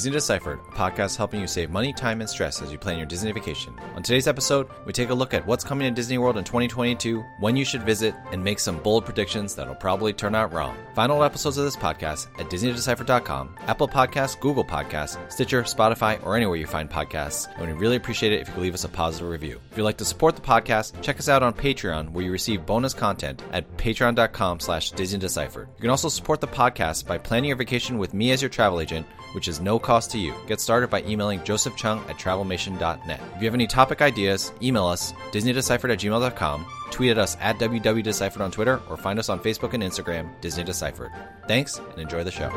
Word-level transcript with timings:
Disney 0.00 0.12
Deciphered, 0.12 0.60
a 0.60 0.72
podcast 0.72 1.18
helping 1.18 1.42
you 1.42 1.46
save 1.46 1.68
money, 1.68 1.92
time, 1.92 2.22
and 2.22 2.30
stress 2.30 2.62
as 2.62 2.72
you 2.72 2.78
plan 2.78 2.96
your 2.96 3.06
Disney 3.06 3.32
vacation. 3.32 3.74
On 3.94 4.02
today's 4.02 4.26
episode, 4.26 4.66
we 4.86 4.94
take 4.94 5.10
a 5.10 5.14
look 5.14 5.34
at 5.34 5.46
what's 5.46 5.62
coming 5.62 5.86
to 5.86 5.94
Disney 5.94 6.16
World 6.16 6.38
in 6.38 6.44
2022, 6.44 7.22
when 7.38 7.54
you 7.54 7.66
should 7.66 7.82
visit, 7.82 8.14
and 8.32 8.42
make 8.42 8.60
some 8.60 8.78
bold 8.78 9.04
predictions 9.04 9.54
that'll 9.54 9.74
probably 9.74 10.14
turn 10.14 10.34
out 10.34 10.54
wrong. 10.54 10.74
Find 10.94 11.12
all 11.12 11.22
episodes 11.22 11.58
of 11.58 11.66
this 11.66 11.76
podcast 11.76 12.28
at 12.38 12.48
DisneyDeciphered.com, 12.48 13.56
Apple 13.66 13.88
Podcasts, 13.88 14.40
Google 14.40 14.64
Podcasts, 14.64 15.18
Stitcher, 15.30 15.64
Spotify, 15.64 16.18
or 16.24 16.34
anywhere 16.34 16.56
you 16.56 16.66
find 16.66 16.88
podcasts, 16.88 17.46
and 17.58 17.66
we'd 17.66 17.78
really 17.78 17.96
appreciate 17.96 18.32
it 18.32 18.40
if 18.40 18.48
you 18.48 18.54
could 18.54 18.62
leave 18.62 18.72
us 18.72 18.84
a 18.84 18.88
positive 18.88 19.28
review. 19.28 19.60
If 19.70 19.76
you'd 19.76 19.84
like 19.84 19.98
to 19.98 20.06
support 20.06 20.34
the 20.34 20.40
podcast, 20.40 20.98
check 21.02 21.18
us 21.18 21.28
out 21.28 21.42
on 21.42 21.52
Patreon, 21.52 22.12
where 22.12 22.24
you 22.24 22.32
receive 22.32 22.64
bonus 22.64 22.94
content 22.94 23.42
at 23.52 23.76
patreon.com 23.76 24.60
slash 24.60 24.94
DisneyDeciphered. 24.94 25.66
You 25.76 25.82
can 25.82 25.90
also 25.90 26.08
support 26.08 26.40
the 26.40 26.46
podcast 26.46 27.06
by 27.06 27.18
planning 27.18 27.48
your 27.48 27.58
vacation 27.58 27.98
with 27.98 28.14
me 28.14 28.30
as 28.30 28.40
your 28.40 28.48
travel 28.48 28.80
agent, 28.80 29.06
which 29.34 29.46
is 29.46 29.60
no 29.60 29.78
cost 29.78 29.89
to 29.90 30.18
you. 30.18 30.34
Get 30.46 30.60
started 30.60 30.88
by 30.88 31.02
emailing 31.02 31.42
Joseph 31.42 31.74
Cheung 31.74 32.08
at 32.08 32.16
travelmation.net. 32.16 33.20
If 33.34 33.42
you 33.42 33.46
have 33.46 33.54
any 33.54 33.66
topic 33.66 34.00
ideas, 34.00 34.52
email 34.62 34.86
us, 34.86 35.12
disneydeciphered 35.32 35.90
at 35.90 35.98
gmail.com, 35.98 36.66
tweet 36.90 37.10
at 37.10 37.18
us 37.18 37.36
at 37.40 37.58
www.deciphered 37.58 38.40
on 38.40 38.52
Twitter, 38.52 38.80
or 38.88 38.96
find 38.96 39.18
us 39.18 39.28
on 39.28 39.40
Facebook 39.40 39.74
and 39.74 39.82
Instagram, 39.82 40.28
Disney 40.40 40.62
Deciphered. 40.62 41.10
Thanks, 41.48 41.78
and 41.78 41.98
enjoy 41.98 42.22
the 42.22 42.30
show. 42.30 42.50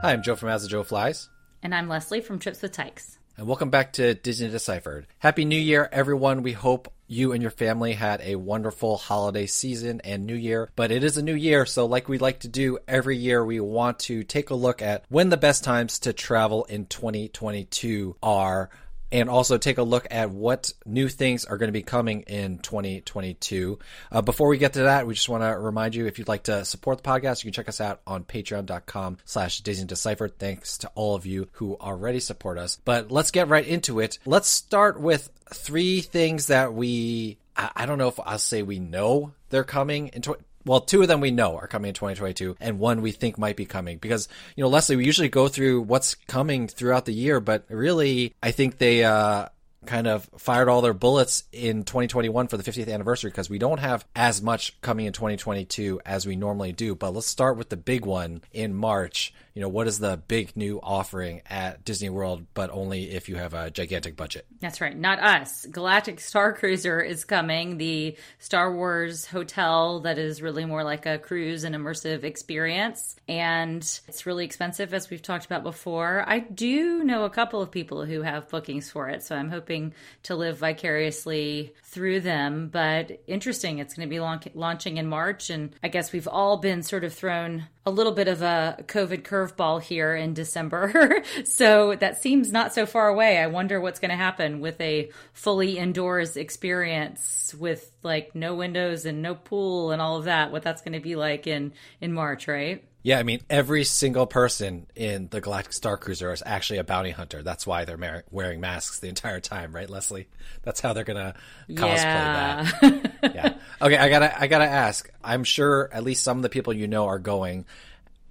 Hi, 0.00 0.12
I'm 0.12 0.22
Joe 0.22 0.36
from 0.36 0.48
As 0.48 0.62
the 0.62 0.68
Joe 0.68 0.82
Flies. 0.82 1.28
And 1.62 1.74
I'm 1.74 1.88
Leslie 1.88 2.22
from 2.22 2.38
Trips 2.38 2.62
with 2.62 2.72
Tykes. 2.72 3.18
And 3.38 3.46
welcome 3.46 3.70
back 3.70 3.94
to 3.94 4.12
Disney 4.12 4.50
Deciphered. 4.50 5.06
Happy 5.18 5.46
New 5.46 5.58
Year, 5.58 5.88
everyone. 5.90 6.42
We 6.42 6.52
hope 6.52 6.92
you 7.06 7.32
and 7.32 7.40
your 7.40 7.50
family 7.50 7.94
had 7.94 8.20
a 8.20 8.36
wonderful 8.36 8.98
holiday 8.98 9.46
season 9.46 10.02
and 10.04 10.26
new 10.26 10.34
year. 10.34 10.70
But 10.76 10.90
it 10.92 11.02
is 11.02 11.16
a 11.16 11.22
new 11.22 11.34
year, 11.34 11.64
so 11.64 11.86
like 11.86 12.10
we 12.10 12.18
like 12.18 12.40
to 12.40 12.48
do 12.48 12.78
every 12.86 13.16
year, 13.16 13.42
we 13.42 13.58
want 13.58 14.00
to 14.00 14.22
take 14.22 14.50
a 14.50 14.54
look 14.54 14.82
at 14.82 15.06
when 15.08 15.30
the 15.30 15.38
best 15.38 15.64
times 15.64 16.00
to 16.00 16.12
travel 16.12 16.64
in 16.64 16.84
2022 16.84 18.16
are 18.22 18.68
and 19.12 19.28
also 19.28 19.58
take 19.58 19.78
a 19.78 19.82
look 19.82 20.06
at 20.10 20.30
what 20.30 20.72
new 20.86 21.08
things 21.08 21.44
are 21.44 21.58
going 21.58 21.68
to 21.68 21.72
be 21.72 21.82
coming 21.82 22.22
in 22.22 22.58
2022. 22.58 23.78
Uh, 24.10 24.22
before 24.22 24.48
we 24.48 24.58
get 24.58 24.72
to 24.72 24.82
that, 24.82 25.06
we 25.06 25.14
just 25.14 25.28
want 25.28 25.42
to 25.42 25.58
remind 25.58 25.94
you 25.94 26.06
if 26.06 26.18
you'd 26.18 26.28
like 26.28 26.44
to 26.44 26.64
support 26.64 27.02
the 27.02 27.08
podcast, 27.08 27.44
you 27.44 27.50
can 27.50 27.54
check 27.54 27.68
us 27.68 27.80
out 27.80 28.00
on 28.06 28.24
patreon.com 28.24 29.18
slash 29.24 29.60
Disney 29.60 29.86
Deciphered. 29.86 30.38
Thanks 30.38 30.78
to 30.78 30.90
all 30.94 31.14
of 31.14 31.26
you 31.26 31.48
who 31.52 31.76
already 31.76 32.20
support 32.20 32.58
us. 32.58 32.78
But 32.84 33.12
let's 33.12 33.30
get 33.30 33.48
right 33.48 33.66
into 33.66 34.00
it. 34.00 34.18
Let's 34.24 34.48
start 34.48 34.98
with 34.98 35.30
three 35.52 36.00
things 36.00 36.46
that 36.46 36.72
we, 36.72 37.38
I, 37.54 37.84
don't 37.84 37.98
know 37.98 38.08
if 38.08 38.18
I'll 38.18 38.38
say 38.38 38.62
we 38.62 38.78
know 38.78 39.32
they're 39.50 39.64
coming 39.64 40.08
in 40.08 40.22
20 40.22 40.42
well, 40.64 40.80
two 40.80 41.02
of 41.02 41.08
them 41.08 41.20
we 41.20 41.30
know 41.30 41.56
are 41.56 41.66
coming 41.66 41.88
in 41.88 41.94
2022, 41.94 42.56
and 42.60 42.78
one 42.78 43.02
we 43.02 43.12
think 43.12 43.38
might 43.38 43.56
be 43.56 43.66
coming. 43.66 43.98
Because, 43.98 44.28
you 44.56 44.62
know, 44.62 44.68
Leslie, 44.68 44.96
we 44.96 45.04
usually 45.04 45.28
go 45.28 45.48
through 45.48 45.82
what's 45.82 46.14
coming 46.14 46.68
throughout 46.68 47.04
the 47.04 47.12
year, 47.12 47.40
but 47.40 47.64
really, 47.68 48.34
I 48.42 48.50
think 48.50 48.78
they, 48.78 49.04
uh, 49.04 49.48
kind 49.86 50.06
of 50.06 50.28
fired 50.38 50.68
all 50.68 50.80
their 50.80 50.94
bullets 50.94 51.44
in 51.52 51.84
2021 51.84 52.48
for 52.48 52.56
the 52.56 52.62
50th 52.62 52.92
anniversary 52.92 53.30
because 53.30 53.50
we 53.50 53.58
don't 53.58 53.80
have 53.80 54.06
as 54.14 54.40
much 54.40 54.80
coming 54.80 55.06
in 55.06 55.12
2022 55.12 56.00
as 56.06 56.26
we 56.26 56.36
normally 56.36 56.72
do. 56.72 56.94
But 56.94 57.14
let's 57.14 57.26
start 57.26 57.56
with 57.56 57.68
the 57.68 57.76
big 57.76 58.06
one 58.06 58.42
in 58.52 58.74
March 58.74 59.34
you 59.54 59.60
know, 59.60 59.68
what 59.68 59.86
is 59.86 59.98
the 59.98 60.16
big 60.16 60.56
new 60.56 60.80
offering 60.82 61.42
at 61.48 61.84
Disney 61.84 62.08
World, 62.08 62.46
but 62.54 62.70
only 62.70 63.10
if 63.10 63.28
you 63.28 63.36
have 63.36 63.54
a 63.54 63.70
gigantic 63.70 64.16
budget. 64.16 64.46
That's 64.60 64.80
right. 64.80 64.96
Not 64.96 65.18
us. 65.18 65.66
Galactic 65.66 66.20
Star 66.20 66.52
Cruiser 66.52 67.00
is 67.00 67.24
coming, 67.24 67.76
the 67.76 68.16
Star 68.38 68.74
Wars 68.74 69.26
hotel 69.26 70.00
that 70.00 70.18
is 70.18 70.40
really 70.40 70.64
more 70.64 70.84
like 70.84 71.06
a 71.06 71.18
cruise 71.18 71.64
and 71.64 71.74
immersive 71.74 72.24
experience. 72.24 73.16
And 73.28 73.82
it's 74.08 74.26
really 74.26 74.44
expensive, 74.44 74.94
as 74.94 75.10
we've 75.10 75.22
talked 75.22 75.44
about 75.44 75.62
before. 75.62 76.24
I 76.26 76.38
do 76.38 77.04
know 77.04 77.24
a 77.24 77.30
couple 77.30 77.60
of 77.60 77.70
people 77.70 78.04
who 78.04 78.22
have 78.22 78.48
bookings 78.48 78.90
for 78.90 79.08
it, 79.08 79.22
so 79.22 79.36
I'm 79.36 79.50
hoping 79.50 79.94
to 80.24 80.34
live 80.34 80.58
vicariously 80.58 81.74
through 81.84 82.20
them. 82.20 82.68
But 82.68 83.22
interesting, 83.26 83.78
it's 83.78 83.94
going 83.94 84.08
to 84.08 84.10
be 84.10 84.20
launching 84.54 84.96
in 84.96 85.06
March. 85.06 85.50
And 85.50 85.74
I 85.82 85.88
guess 85.88 86.12
we've 86.12 86.28
all 86.28 86.56
been 86.56 86.82
sort 86.82 87.04
of 87.04 87.12
thrown 87.12 87.66
a 87.84 87.90
little 87.90 88.12
bit 88.12 88.28
of 88.28 88.42
a 88.42 88.76
COVID 88.86 89.22
curveball 89.22 89.82
here 89.82 90.14
in 90.14 90.34
December. 90.34 91.22
so 91.44 91.96
that 91.96 92.22
seems 92.22 92.52
not 92.52 92.72
so 92.72 92.86
far 92.86 93.08
away. 93.08 93.38
I 93.38 93.48
wonder 93.48 93.80
what's 93.80 93.98
going 93.98 94.10
to 94.10 94.16
happen 94.16 94.60
with 94.60 94.80
a 94.80 95.10
fully 95.32 95.78
indoors 95.78 96.36
experience 96.36 97.54
with 97.58 97.90
like 98.02 98.34
no 98.34 98.54
windows 98.54 99.04
and 99.04 99.20
no 99.20 99.34
pool 99.34 99.90
and 99.90 100.00
all 100.00 100.16
of 100.16 100.24
that, 100.24 100.52
what 100.52 100.62
that's 100.62 100.82
going 100.82 100.92
to 100.92 101.00
be 101.00 101.16
like 101.16 101.46
in 101.46 101.72
in 102.00 102.12
March, 102.12 102.46
right? 102.46 102.84
Yeah, 103.04 103.18
I 103.18 103.24
mean, 103.24 103.40
every 103.50 103.82
single 103.82 104.26
person 104.26 104.86
in 104.94 105.28
the 105.28 105.40
Galactic 105.40 105.72
Star 105.72 105.96
Cruiser 105.96 106.32
is 106.32 106.42
actually 106.46 106.78
a 106.78 106.84
bounty 106.84 107.10
hunter. 107.10 107.42
That's 107.42 107.66
why 107.66 107.84
they're 107.84 108.24
wearing 108.30 108.60
masks 108.60 109.00
the 109.00 109.08
entire 109.08 109.40
time, 109.40 109.74
right, 109.74 109.90
Leslie? 109.90 110.28
That's 110.62 110.80
how 110.80 110.92
they're 110.92 111.02
gonna 111.02 111.34
cosplay 111.68 111.96
yeah. 111.96 112.70
that. 112.80 113.34
yeah. 113.34 113.54
Okay, 113.80 113.96
I 113.96 114.08
gotta, 114.08 114.40
I 114.40 114.46
gotta 114.46 114.68
ask. 114.68 115.10
I'm 115.24 115.42
sure 115.42 115.90
at 115.92 116.04
least 116.04 116.22
some 116.22 116.36
of 116.38 116.42
the 116.42 116.48
people 116.48 116.72
you 116.72 116.86
know 116.86 117.06
are 117.06 117.18
going 117.18 117.64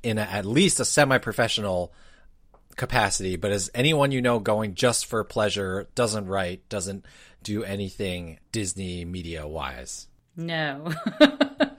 in 0.03 0.17
a, 0.17 0.21
at 0.21 0.45
least 0.45 0.79
a 0.79 0.85
semi-professional 0.85 1.93
capacity. 2.77 3.35
But 3.35 3.51
is 3.51 3.69
anyone 3.75 4.11
you 4.11 4.21
know 4.21 4.39
going 4.39 4.75
just 4.75 5.05
for 5.05 5.23
pleasure? 5.25 5.89
Doesn't 5.95 6.27
write? 6.27 6.67
Doesn't 6.69 7.05
do 7.43 7.63
anything 7.63 8.39
Disney 8.51 9.03
media 9.03 9.47
wise? 9.47 10.07
No. 10.37 10.93